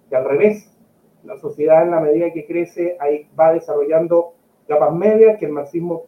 [0.09, 0.76] que al revés,
[1.27, 4.33] la sociedad en la medida que crece ahí va desarrollando
[4.65, 6.05] capas medias que el marxismo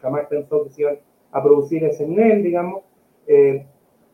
[0.00, 0.98] jamás pensó que se iban
[1.30, 2.82] a producir ese nivel, digamos.
[3.26, 3.64] Eh,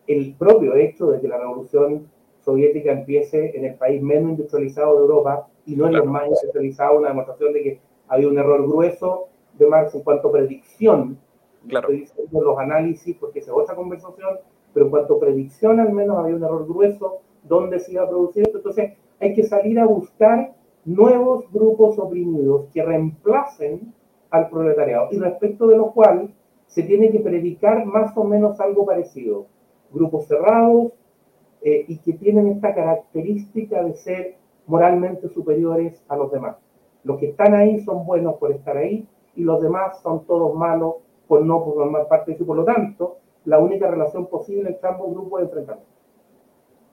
[0.06, 2.08] el propio hecho de que la revolución
[2.40, 6.98] soviética empiece en el país menos industrializado de Europa y no en el más industrializado,
[6.98, 11.18] una demostración de que había un error grueso de Marx en cuanto a predicción.
[11.66, 11.88] Claro.
[12.30, 14.38] los análisis, porque esa es otra conversación,
[14.72, 18.08] pero en cuanto a predicción al menos había un error grueso donde se iba a
[18.08, 18.58] producir esto.
[18.58, 20.54] Entonces, hay que salir a buscar
[20.84, 23.92] nuevos grupos oprimidos que reemplacen
[24.30, 26.34] al proletariado y respecto de lo cual
[26.66, 29.46] se tiene que predicar más o menos algo parecido.
[29.90, 30.92] Grupos cerrados
[31.62, 36.56] eh, y que tienen esta característica de ser moralmente superiores a los demás.
[37.04, 40.96] Los que están ahí son buenos por estar ahí y los demás son todos malos
[41.26, 42.46] por no formar parte de eso.
[42.46, 45.90] Por lo tanto, la única relación posible entre ambos grupos es enfrentamiento.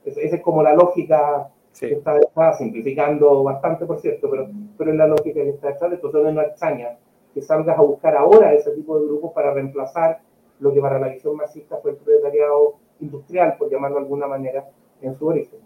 [0.04, 1.50] Esa es como la lógica
[1.80, 4.48] está, simplificando bastante, por cierto, pero,
[4.78, 5.92] pero es la lógica que está detrás.
[5.92, 6.96] Entonces no extraña
[7.34, 10.20] que salgas a buscar ahora ese tipo de grupos para reemplazar
[10.60, 14.64] lo que para la visión marxista fue el proletariado industrial, por llamarlo de alguna manera,
[15.02, 15.60] en su origen.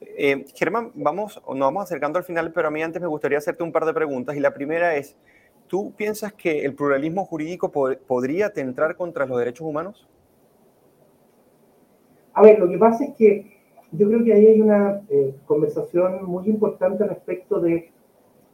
[0.00, 3.62] Eh, Germán, vamos, nos vamos acercando al final, pero a mí antes me gustaría hacerte
[3.62, 4.36] un par de preguntas.
[4.36, 5.16] Y la primera es,
[5.68, 10.08] ¿tú piensas que el pluralismo jurídico podría atentar contra los derechos humanos?
[12.32, 13.55] A ver, lo que pasa es que
[13.92, 17.92] yo creo que ahí hay una eh, conversación muy importante respecto de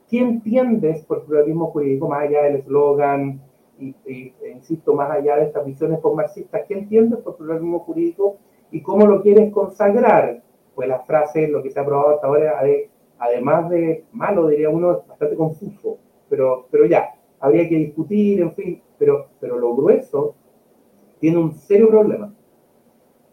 [0.08, 3.40] qué entiendes por pluralismo jurídico, más allá del eslogan,
[3.78, 8.36] y, e insisto, más allá de estas visiones por marxistas, ¿qué entiendes por pluralismo jurídico
[8.70, 10.42] y cómo lo quieres consagrar?
[10.74, 12.60] Pues la frase, lo que se ha probado hasta ahora,
[13.18, 17.10] además de malo, diría uno, es bastante confuso, pero, pero ya,
[17.40, 20.34] habría que discutir, en fin, pero, pero lo grueso
[21.18, 22.32] tiene un serio problema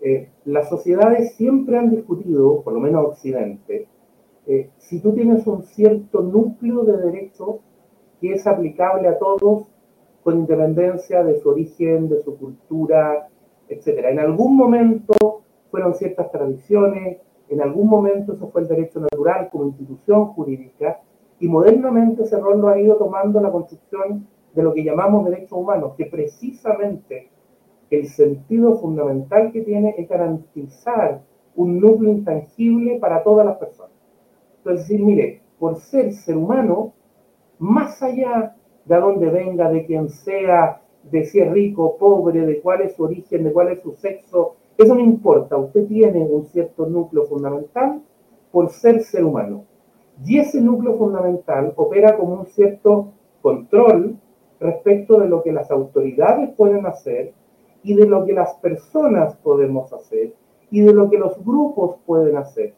[0.01, 3.87] eh, las sociedades siempre han discutido, por lo menos Occidente,
[4.47, 7.59] eh, si tú tienes un cierto núcleo de derecho
[8.19, 9.67] que es aplicable a todos
[10.23, 13.29] con independencia de su origen, de su cultura,
[13.67, 14.05] etc.
[14.09, 19.65] En algún momento fueron ciertas tradiciones, en algún momento eso fue el derecho natural como
[19.65, 20.99] institución jurídica,
[21.39, 25.59] y modernamente ese rol lo ha ido tomando la construcción de lo que llamamos derechos
[25.59, 27.29] humanos, que precisamente
[27.89, 31.21] el sentido fundamental que tiene es garantizar
[31.55, 33.91] un núcleo intangible para todas las personas.
[34.57, 36.93] Entonces, decir, mire, por ser ser humano,
[37.57, 42.81] más allá de donde venga, de quien sea, de si es rico, pobre, de cuál
[42.81, 44.55] es su origen, de cuál es su sexo.
[44.77, 45.57] Eso no importa.
[45.57, 48.01] Usted tiene un cierto núcleo fundamental
[48.51, 49.65] por ser ser humano.
[50.25, 54.17] Y ese núcleo fundamental opera como un cierto control
[54.59, 57.33] respecto de lo que las autoridades pueden hacer
[57.83, 60.33] y de lo que las personas podemos hacer
[60.71, 62.73] y de lo que los grupos pueden hacer,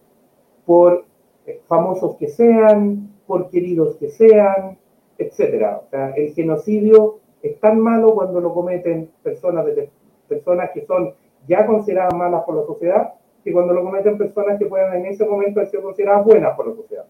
[0.66, 1.06] por
[1.46, 4.78] eh, famosos que sean, por queridos que sean,
[5.18, 5.80] etc.
[5.86, 9.90] O sea, el genocidio es tan malo cuando lo cometen personas, de,
[10.28, 11.14] personas que son
[11.48, 15.26] ya consideradas malas por la sociedad que cuando lo cometen personas que puedan en ese
[15.26, 17.06] momento ser consideradas buenas por la sociedad.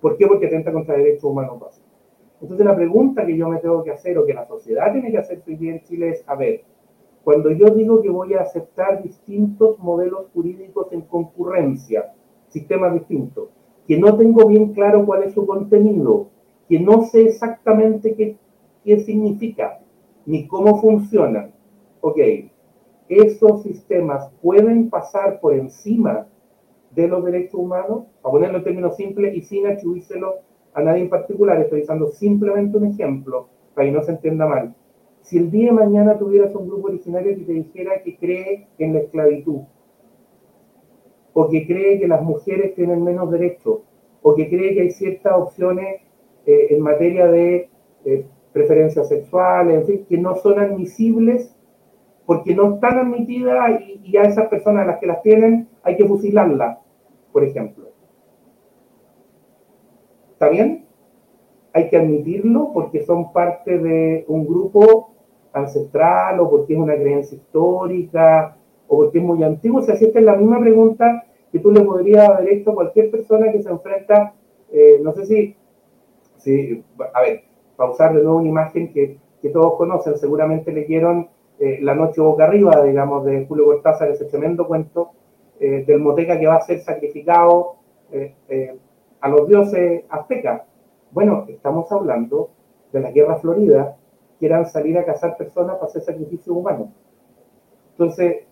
[0.00, 0.26] ¿Por qué?
[0.26, 1.90] Porque atenta contra derechos humanos básicos.
[2.40, 5.18] Entonces la pregunta que yo me tengo que hacer o que la sociedad tiene que
[5.18, 6.62] hacer hoy en Chile es, a ver,
[7.26, 12.14] cuando yo digo que voy a aceptar distintos modelos jurídicos en concurrencia,
[12.46, 13.48] sistemas distintos,
[13.84, 16.28] que no tengo bien claro cuál es su contenido,
[16.68, 18.36] que no sé exactamente qué,
[18.84, 19.80] qué significa,
[20.24, 21.50] ni cómo funcionan,
[22.00, 22.16] ok,
[23.08, 26.28] esos sistemas pueden pasar por encima
[26.92, 30.36] de los derechos humanos, a ponerlo en términos simples y sin atribuírselo
[30.74, 34.76] a nadie en particular, estoy usando simplemente un ejemplo para que no se entienda mal.
[35.26, 38.94] Si el día de mañana tuvieras un grupo originario que te dijera que cree en
[38.94, 39.62] la esclavitud,
[41.32, 43.80] o que cree que las mujeres tienen menos derechos,
[44.22, 46.00] o que cree que hay ciertas opciones
[46.46, 47.68] eh, en materia de
[48.04, 51.56] eh, preferencias sexuales, en fin, que no son admisibles
[52.24, 55.96] porque no están admitidas y, y, a esas personas a las que las tienen hay
[55.96, 56.78] que fusilarlas,
[57.32, 57.88] por ejemplo.
[60.34, 60.84] ¿Está bien?
[61.72, 65.15] Hay que admitirlo porque son parte de un grupo
[65.58, 68.56] ancestral o porque es una creencia histórica
[68.88, 69.80] o porque es muy antiguo.
[69.80, 72.74] O sea, si esta es la misma pregunta que tú le podrías haber hecho a
[72.74, 74.34] cualquier persona que se enfrenta,
[74.70, 75.56] eh, no sé si,
[76.36, 76.84] si,
[77.14, 77.44] a ver,
[77.76, 81.28] pausar de nuevo una imagen que, que todos conocen, seguramente leyeron
[81.58, 85.12] eh, La noche boca arriba, digamos, de Julio Cortázar, ese tremendo cuento
[85.58, 87.76] eh, del Moteca que va a ser sacrificado
[88.12, 88.76] eh,
[89.20, 90.62] a los dioses aztecas.
[91.10, 92.50] Bueno, estamos hablando
[92.92, 93.96] de la guerra florida,
[94.38, 96.88] que eran salir a cazar personas para hacer sacrificios humanos.
[97.92, 98.44] Entonces,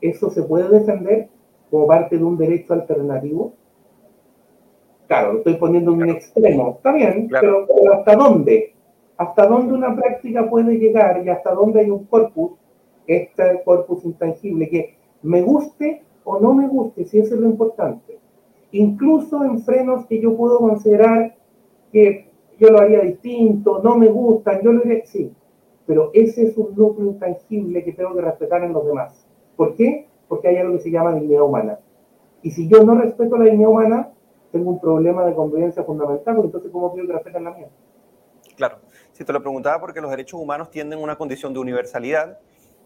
[0.00, 1.28] ¿eso se puede defender
[1.70, 3.54] como parte de un derecho alternativo?
[5.06, 8.72] Claro, lo estoy poniendo en un extremo, está bien, pero ¿hasta dónde?
[9.22, 12.52] hasta dónde una práctica puede llegar y hasta dónde hay un corpus,
[13.06, 18.18] este corpus intangible, que me guste o no me guste, si eso es lo importante.
[18.72, 21.36] Incluso en frenos que yo puedo considerar
[21.92, 22.30] que
[22.62, 25.32] yo lo haría distinto, no me gustan, yo lo haría, sí,
[25.84, 29.26] pero ese es un núcleo intangible que tengo que respetar en los demás.
[29.56, 30.08] ¿Por qué?
[30.28, 31.80] Porque hay algo que se llama dignidad humana.
[32.40, 34.10] Y si yo no respeto la dignidad humana,
[34.52, 37.68] tengo un problema de convivencia fundamental, porque entonces, ¿cómo quiero que respeten la mía?
[38.56, 38.78] Claro.
[39.12, 42.38] Si te lo preguntaba porque los derechos humanos tienden a una condición de universalidad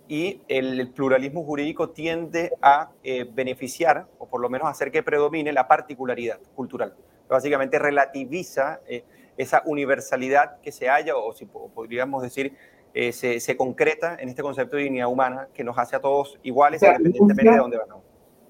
[0.09, 5.53] y el, pluralismo jurídico tiende a eh, beneficiar, o por lo menos hacer que predomine
[5.53, 6.95] la particularidad cultural.
[7.29, 9.05] Básicamente relativiza eh,
[9.37, 12.53] esa universalidad que se haya, o si podríamos decir,
[12.95, 16.83] eh, se, concreta en este concepto de dignidad humana que nos hace a todos iguales
[16.83, 18.05] independientemente de dónde vamos.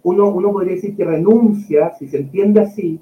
[0.05, 3.01] Uno, uno podría decir que renuncia, si se entiende así,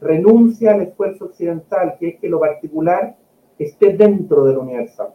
[0.00, 3.14] renuncia al esfuerzo occidental, que es que lo particular
[3.58, 5.10] esté dentro del universal.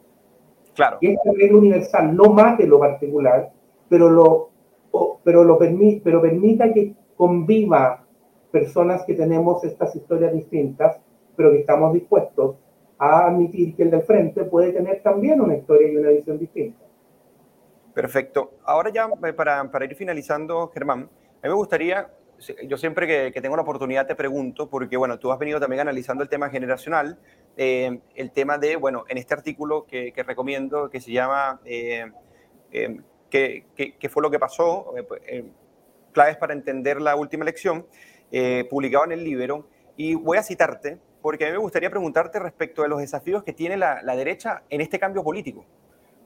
[0.76, 0.98] Claro.
[1.02, 3.52] Y esta regla universal no mate lo particular,
[3.90, 4.50] pero, lo,
[5.24, 8.06] pero, lo permite, pero permita que conviva
[8.52, 11.01] personas que tenemos estas historias distintas,
[11.36, 12.56] pero que estamos dispuestos
[12.98, 16.86] a admitir que el del frente puede tener también una historia y una visión distinta.
[17.94, 18.52] Perfecto.
[18.64, 22.08] Ahora ya eh, para, ir finalizando, Germán, a mí me gustaría
[22.68, 26.24] yo siempre que, tengo la oportunidad te pregunto, porque bueno, tú has venido también analizando
[26.24, 27.20] el tema generacional,
[27.58, 32.12] eh, el tema de, bueno, en este artículo que, recomiendo, que se llama eh,
[32.72, 34.94] eh, ¿qué, fue lo que pasó?
[35.08, 35.22] Pues,
[36.12, 37.86] claves para entender la última elección,
[38.70, 42.82] publicado en el Libro, y voy a citarte, porque a mí me gustaría preguntarte respecto
[42.82, 45.66] de los desafíos que tiene la, la derecha en este cambio político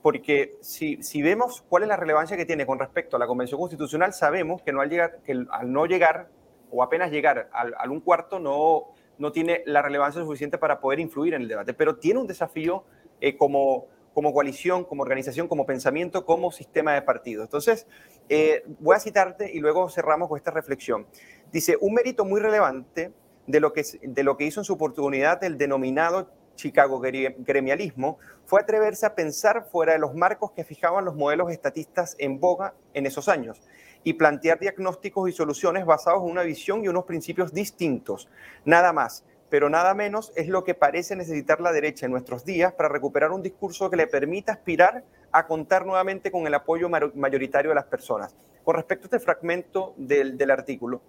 [0.06, 3.58] porque si, si, vemos cuál es la relevancia que tiene con respecto a la Convención
[3.58, 6.28] Constitucional, sabemos que, no al, llegar, que al no llegar
[6.70, 11.00] o apenas llegar al, al, un cuarto no, no tiene la relevancia suficiente para poder
[11.00, 12.84] influir en el debate, pero tiene un desafío
[13.20, 17.42] eh, como, como coalición, como organización, como pensamiento, como sistema de partido.
[17.42, 17.88] Entonces,
[18.28, 21.08] eh, voy a citarte y luego cerramos con esta reflexión.
[21.50, 23.12] Dice, un mérito muy relevante
[23.46, 28.60] de lo que, de lo que hizo en su oportunidad el denominado Chicago gremialismo fue
[28.60, 33.06] atreverse a pensar fuera de los marcos que fijaban los modelos estatistas en boga en
[33.06, 33.60] esos años
[34.02, 38.28] y plantear diagnósticos y soluciones basados en una visión y unos principios distintos.
[38.64, 42.72] Nada más, pero nada menos es lo que parece necesitar la derecha en nuestros días
[42.72, 47.70] para recuperar un discurso que le permita aspirar a contar nuevamente con el apoyo mayoritario
[47.70, 48.34] de las personas.
[48.64, 51.02] Con respecto a este fragmento del, del artículo,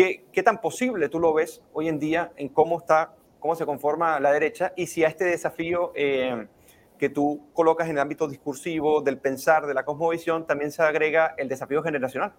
[0.00, 3.66] ¿qué, ¿qué, tan posible tú lo ves hoy en día en cómo, está, cómo se
[3.66, 6.46] conforma la derecha y si a este desafío eh,
[6.96, 11.34] que tú colocas en el ámbito discursivo, del pensar, de la cosmovisión, también se agrega
[11.36, 12.32] el desafío generacional?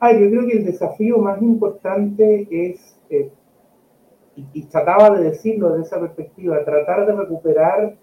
[0.00, 3.30] Ah, yo creo que el desafío más importante es, eh,
[4.34, 7.96] y, trataba de decirlo desde esa perspectiva, tratar de recuperar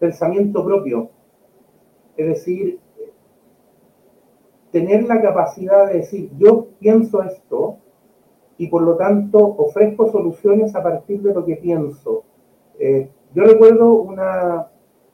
[0.00, 1.10] pensamiento propio.
[2.16, 2.80] Es decir,
[4.76, 7.78] tener la capacidad de decir, yo pienso esto
[8.58, 12.24] y por lo tanto ofrezco soluciones a partir de lo que pienso.
[12.78, 14.68] Eh, yo recuerdo una,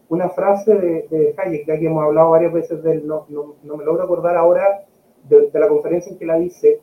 [0.08, 3.54] una frase de, de, Hayek, ya que hemos hablado varias veces de él, no, no,
[3.62, 4.84] no me logro acordar ahora
[5.28, 6.80] de, la conferencia en que la dice,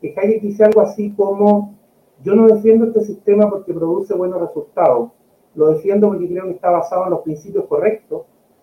[0.00, 1.74] que Hayek dice algo así como,
[2.22, 5.10] yo no defiendo este sistema porque produce buenos resultados,
[5.56, 8.22] lo defiendo porque creo que está basado en los principios correctos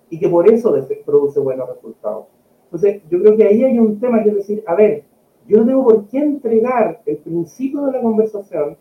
[0.10, 0.74] y que por eso
[1.06, 2.39] produce buenos resultados.
[2.72, 5.04] Entonces, yo creo que ahí hay un tema que es decir, a ver,
[5.48, 8.78] yo no tengo por qué entregar el principio de la conversación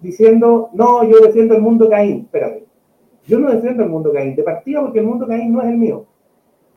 [0.00, 2.22] diciendo, no, yo defiendo el mundo Caín.
[2.22, 2.64] Espérate,
[3.26, 5.76] yo no defiendo el mundo Caín, de partida porque el mundo Caín no es el
[5.76, 6.06] mío.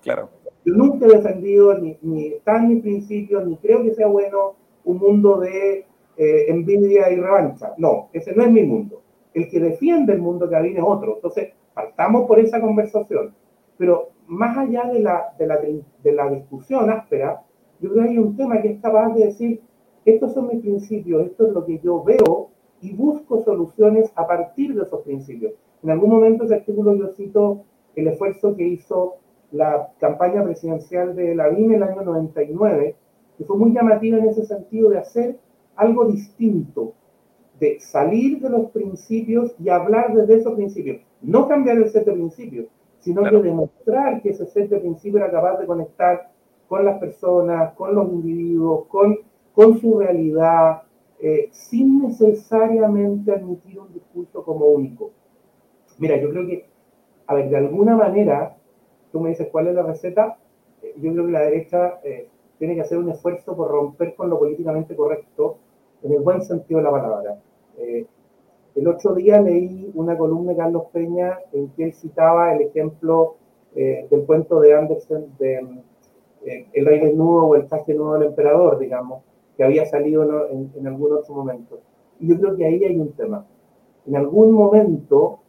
[0.03, 0.29] Claro.
[0.63, 4.53] Yo nunca he defendido, ni, ni está en mis principios, ni creo que sea bueno
[4.85, 5.85] un mundo de
[6.15, 7.73] eh, envidia y revancha.
[7.77, 9.01] No, ese no es mi mundo.
[9.33, 11.15] El que defiende el mundo que es otro.
[11.15, 13.33] Entonces, partamos por esa conversación.
[13.77, 17.43] Pero más allá de la, de la, de la discusión áspera,
[17.79, 19.61] yo creo que hay un tema que es capaz de decir,
[20.05, 22.49] estos son mis principios, esto es lo que yo veo
[22.81, 25.53] y busco soluciones a partir de esos principios.
[25.81, 27.63] En algún momento ese artículo yo cito
[27.95, 29.15] el esfuerzo que hizo
[29.51, 32.95] la campaña presidencial de Lavín en el año 99,
[33.37, 35.39] que fue muy llamativa en ese sentido de hacer
[35.75, 36.93] algo distinto,
[37.59, 41.01] de salir de los principios y hablar desde esos principios.
[41.21, 42.65] No cambiar el set de principios,
[43.03, 46.31] sino que demostrar que ese set de principios era capaz de conectar
[46.69, 49.19] con las personas, con los individuos, con,
[49.53, 50.83] con su realidad,
[51.19, 55.11] eh, sin necesariamente admitir un discurso como único.
[55.97, 56.65] Mira, yo creo que,
[57.27, 58.55] a ver, de alguna manera,
[59.11, 60.37] tú me dices cuál es la receta,
[60.81, 64.29] eh, yo creo que la derecha eh, tiene que hacer un esfuerzo por romper con
[64.29, 65.57] lo políticamente correcto,
[66.03, 67.37] en el buen sentido de la palabra.
[67.77, 68.05] Eh,
[68.75, 73.35] el otro día leí una columna de Carlos Peña en que él citaba el ejemplo
[73.73, 75.83] del cuento de Andersen de
[76.73, 79.23] El rey desnudo o el traje nudo del emperador, digamos,
[79.57, 81.79] que había salido en, en algún otro momento.
[82.19, 83.45] Y yo creo que ahí hay un tema.
[84.05, 85.39] En algún momento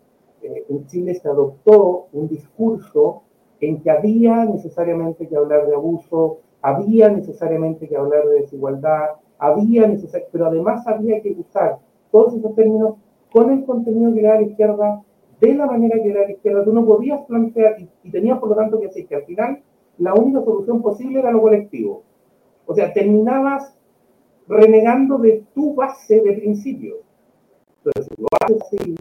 [0.43, 3.22] en Chile se adoptó un discurso
[3.61, 9.87] en que había necesariamente que hablar de abuso, había necesariamente que hablar de desigualdad, había
[9.87, 11.79] necesariamente, pero además había que usar
[12.11, 12.97] todos esos términos
[13.35, 15.03] con el contenido que era la izquierda,
[15.41, 16.64] de la manera que era la izquierda.
[16.64, 19.61] Tú no podías plantear, y, y tenías por lo tanto que decir que al final
[19.99, 22.05] la única solución posible era lo colectivo.
[22.64, 23.76] O sea, terminabas
[24.47, 26.99] renegando de tu base de principios.
[27.78, 28.95] Entonces, lo haces así,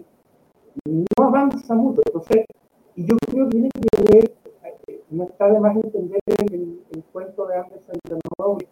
[0.84, 2.02] no avanza mucho.
[2.04, 2.44] Entonces,
[2.96, 4.34] y yo creo que tiene que ver
[5.10, 6.20] no está de más entender
[6.50, 6.82] el,
[7.12, 8.66] cuento de Anderson de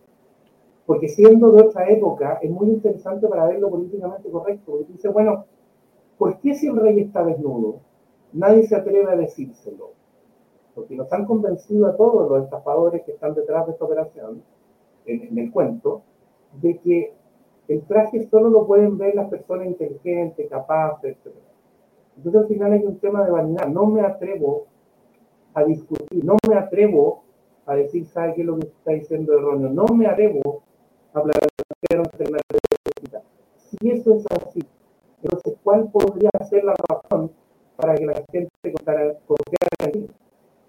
[0.86, 4.72] porque siendo de otra época, es muy interesante para verlo políticamente correcto.
[4.72, 5.44] Porque dice, bueno,
[6.18, 7.80] ¿por qué si el rey está desnudo?
[8.32, 9.92] Nadie se atreve a decírselo.
[10.74, 14.42] Porque nos han convencido a todos los estafadores que están detrás de esta operación,
[15.06, 16.02] en, en el cuento,
[16.60, 17.12] de que
[17.68, 21.34] el traje solo lo pueden ver las personas inteligentes, capaces, etc.
[22.16, 23.68] Entonces al final hay un tema de vanidad.
[23.68, 24.66] No me atrevo
[25.54, 27.22] a discutir, no me atrevo
[27.66, 29.68] a decir, ¿sabe qué es lo que está diciendo erróneo?
[29.68, 30.62] No me atrevo
[31.14, 31.52] a plantear.
[33.56, 34.60] Si eso es así,
[35.22, 37.30] entonces, ¿cuál podría ser la razón
[37.76, 39.14] para que la gente confiara
[39.80, 40.08] en mí?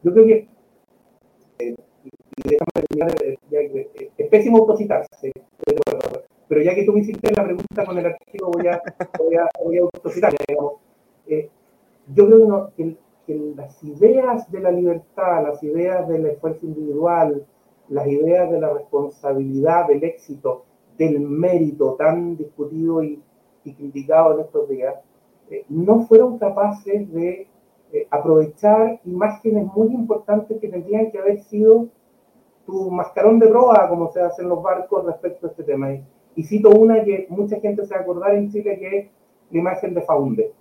[0.04, 0.48] Yo creo que,
[1.60, 1.76] eh,
[2.46, 5.32] déjame terminar, eh, eh, es pésimo autocitarse,
[6.48, 8.82] pero ya que tú me hiciste la pregunta con el archivo, voy a,
[9.18, 10.74] voy a, voy a autocitar, digamos.
[11.28, 11.50] Eh,
[12.14, 16.66] yo creo que, no, que que las ideas de la libertad, las ideas del esfuerzo
[16.66, 17.46] individual,
[17.90, 20.66] las ideas de la responsabilidad, del éxito,
[20.98, 23.22] del mérito tan discutido y,
[23.64, 24.96] criticado en estos días,
[25.50, 27.48] eh, no fueron capaces de
[27.94, 31.88] eh, aprovechar imágenes muy importantes que tendrían que haber sido
[32.66, 35.94] tu mascarón de proa, como se hace en los barcos respecto a este tema.
[36.36, 39.08] Y, cito una que mucha gente se va a acordar en Chile, que es
[39.52, 40.52] la imagen de Faunde.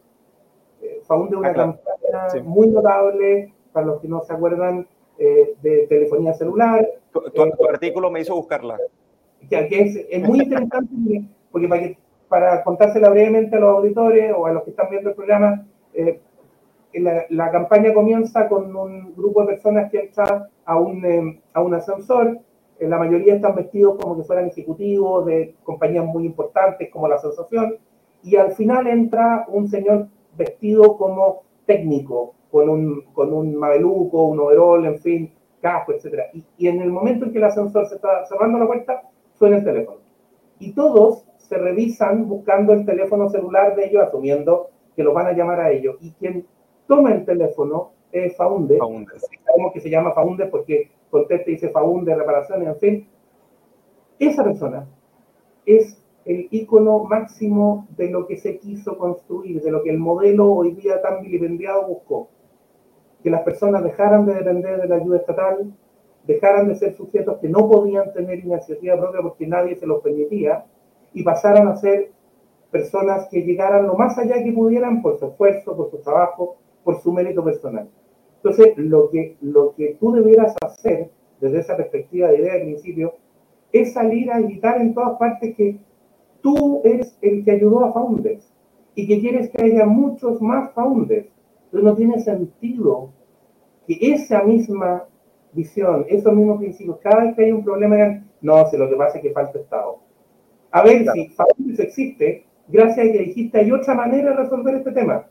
[0.82, 4.86] Eh, Faunde es una campaña muy notable, para los que no se acuerdan,
[5.18, 6.86] eh, de telefonía celular.
[7.12, 8.78] Tu, eh, artículo me hizo buscarla.
[9.48, 11.98] Que, es, es, muy interesante porque para que
[12.28, 16.18] para contársela brevemente a los auditores o a los que están viendo el programa, eh,
[16.94, 21.74] la, campaña comienza con un grupo de personas que entran a un, eh, a un
[21.74, 22.38] ascensor.
[22.78, 27.16] Eh, la mayoría están vestidos como que fueran ejecutivos de compañías muy importantes como la
[27.16, 27.76] Asociación.
[28.22, 34.40] Y al final entra un señor vestido como técnico, con un, con un mameluco, un
[34.40, 35.32] overol, en fin,
[35.62, 36.24] casco, etc.
[36.34, 39.02] Y, y en el momento en que el ascensor se está cerrando la puerta,
[39.38, 39.98] suena el teléfono.
[40.58, 45.32] Y todos se revisan buscando el teléfono celular de ellos, asumiendo que los van a
[45.32, 45.96] llamar a ellos.
[46.00, 46.46] Y quien
[46.86, 48.78] toma el teléfono es Faunde.
[48.78, 49.12] Faunde.
[49.18, 53.08] Sabemos que se llama Faunde porque contesta y dice Faunde, reparaciones, en fin.
[54.18, 54.86] Esa persona
[55.66, 60.52] es el icono máximo de lo que se quiso construir, de lo que el modelo
[60.52, 62.28] hoy día tan vilipendiado buscó.
[63.22, 65.72] Que las personas dejaran de depender de la ayuda estatal,
[66.26, 70.64] dejaran de ser sujetos que no podían tener iniciativa propia porque nadie se los permitía
[71.12, 72.10] y pasaran a ser
[72.70, 77.00] personas que llegaran lo más allá que pudieran por su esfuerzo, por su trabajo, por
[77.00, 77.88] su mérito personal.
[78.36, 81.10] Entonces, lo que, lo que tú debieras hacer
[81.40, 83.14] desde esa perspectiva de idea de principio
[83.72, 85.78] es salir a gritar en todas partes que
[86.40, 88.52] tú eres el que ayudó a Founders
[88.94, 91.28] y que quieres que haya muchos más Founders.
[91.72, 93.10] Entonces, no tiene sentido
[93.86, 95.04] que esa misma
[95.52, 98.96] visión, esos mismos principios, cada vez que hay un problema, digan, no, si lo que
[98.96, 99.98] pasa es que falta Estado.
[100.70, 104.92] A ver, si Founders existe, gracias a que dijiste, hay otra manera de resolver este
[104.92, 105.26] tema.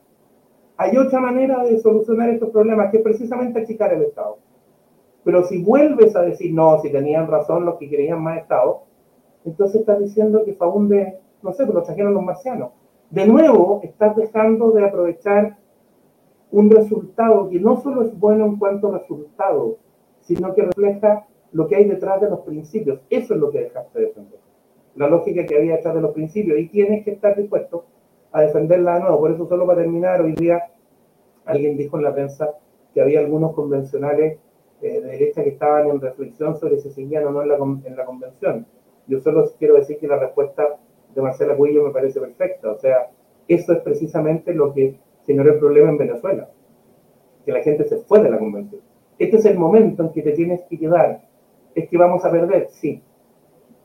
[0.77, 4.39] Hay otra manera de solucionar estos problemas, que es precisamente achicar el Estado.
[5.23, 8.81] Pero si vuelves a decir, no, si tenían razón los que querían más Estado,
[9.45, 12.71] entonces estás diciendo que Faunde, no sé, que lo trajeron los marcianos.
[13.11, 15.60] De nuevo, estás dejando de aprovechar
[16.51, 19.77] un resultado que no solo es bueno en cuanto a resultado,
[20.19, 22.99] sino que refleja lo que hay detrás de los principios.
[23.09, 24.39] Eso es lo que dejaste de defender.
[24.95, 26.59] La lógica que había detrás de los principios.
[26.59, 27.85] Y tienes que estar dispuesto
[28.31, 29.19] a defenderla de nuevo.
[29.19, 30.61] Por eso, solo para terminar, hoy día
[31.45, 32.53] alguien dijo en la prensa
[32.93, 34.37] que había algunos convencionales
[34.81, 37.95] eh, de derecha que estaban en reflexión sobre si seguían o no en la, en
[37.95, 38.65] la convención.
[39.07, 40.77] Yo solo quiero decir que la respuesta
[41.13, 42.71] de Marcela Cuello me parece perfecta.
[42.71, 43.09] O sea,
[43.47, 46.49] eso es precisamente lo que generó el problema en Venezuela,
[47.45, 48.81] que la gente se fue de la convención.
[49.19, 51.21] Este es el momento en que te tienes que quedar.
[51.75, 52.67] ¿Es que vamos a perder?
[52.69, 53.01] Sí.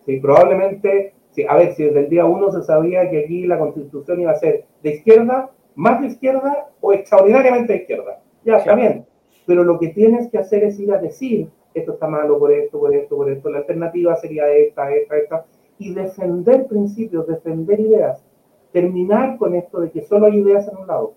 [0.05, 1.15] Sí, probablemente
[1.45, 4.37] a ver, si desde el día uno se sabía que aquí la constitución iba a
[4.37, 8.21] ser de izquierda, más de izquierda o extraordinariamente de izquierda.
[8.45, 9.05] Ya, está bien.
[9.45, 12.79] Pero lo que tienes que hacer es ir a decir, esto está malo por esto,
[12.79, 15.45] por esto, por esto, la alternativa sería esta, esta, esta,
[15.79, 18.25] y defender principios, defender ideas.
[18.73, 21.15] Terminar con esto de que solo hay ideas en un lado.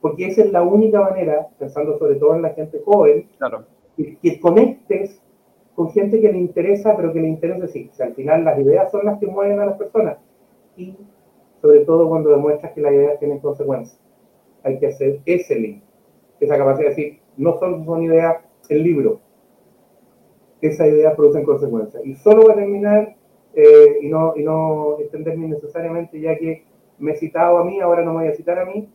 [0.00, 3.28] Porque esa es la única manera, pensando sobre todo en la gente joven,
[3.96, 5.20] que, que conectes
[5.74, 7.90] con gente que le interesa, pero que le interesa sí.
[8.00, 10.18] al final las ideas son las que mueven a las personas.
[10.76, 10.94] Y
[11.60, 13.98] sobre todo cuando demuestras que las ideas tienen consecuencias.
[14.62, 15.82] Hay que hacer ese link.
[16.38, 19.20] Esa capacidad de decir, no solo son ideas el libro.
[20.60, 22.04] Esa idea produce consecuencias.
[22.04, 23.16] Y solo voy a terminar,
[23.54, 26.64] eh, y, no, y no extenderme necesariamente, ya que
[26.98, 28.88] me he citado a mí, ahora no me voy a citar a mí,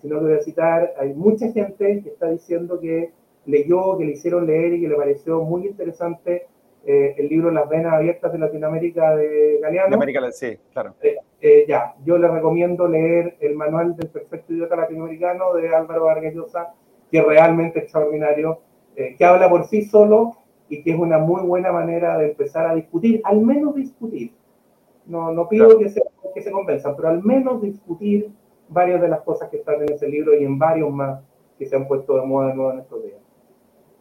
[0.00, 3.12] sino que voy a citar, hay mucha gente que está diciendo que
[3.46, 6.46] leyó, que le hicieron leer y que le pareció muy interesante
[6.86, 9.96] eh, el libro Las venas abiertas de Latinoamérica de Galeano.
[9.96, 10.94] América, sí, claro.
[11.02, 16.04] Eh, eh, ya, yo le recomiendo leer el manual del perfecto idiota latinoamericano de Álvaro
[16.04, 16.74] Vargas Llosa,
[17.10, 18.60] que es realmente extraordinario,
[18.94, 20.36] que habla por sí solo
[20.68, 24.32] y que es una muy buena manera de empezar a discutir, al menos discutir.
[25.06, 26.02] No, no pido que, se,
[26.34, 28.30] que se convenzan, pero al menos discutir
[28.70, 31.20] varias de las cosas que están en ese libro y en varios más
[31.58, 33.18] que se han puesto de moda de nuevo en estos días.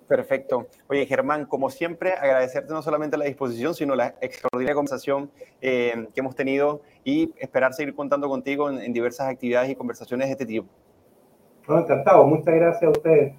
[0.09, 0.65] Perfecto.
[0.87, 5.29] Oye, Germán, como siempre, agradecerte no solamente la disposición, sino la extraordinaria conversación
[5.61, 10.31] eh, que hemos tenido y esperar seguir contando contigo en, diversas actividades y conversaciones de
[10.31, 10.67] este tipo.
[11.67, 12.23] encantado.
[12.25, 13.35] Muchas gracias a ustedes.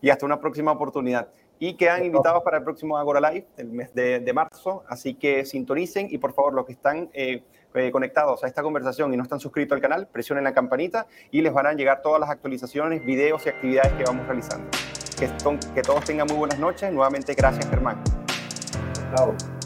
[0.00, 1.28] Y hasta una próxima oportunidad.
[1.58, 6.06] Y quedan invitados para el próximo Agora Live, el mes de, marzo, así que sintonicen
[6.10, 7.42] y por favor los que están eh,
[7.74, 11.42] eh, conectados a esta conversación y no están suscritos al canal, presionen la campanita y
[11.42, 14.70] les van a llegar todas las actualizaciones, videos y actividades que vamos realizando.
[15.18, 16.90] Que, todos tengan muy buenas noches.
[16.92, 18.02] Nuevamente, gracias, Germán.
[19.14, 19.59] Chao.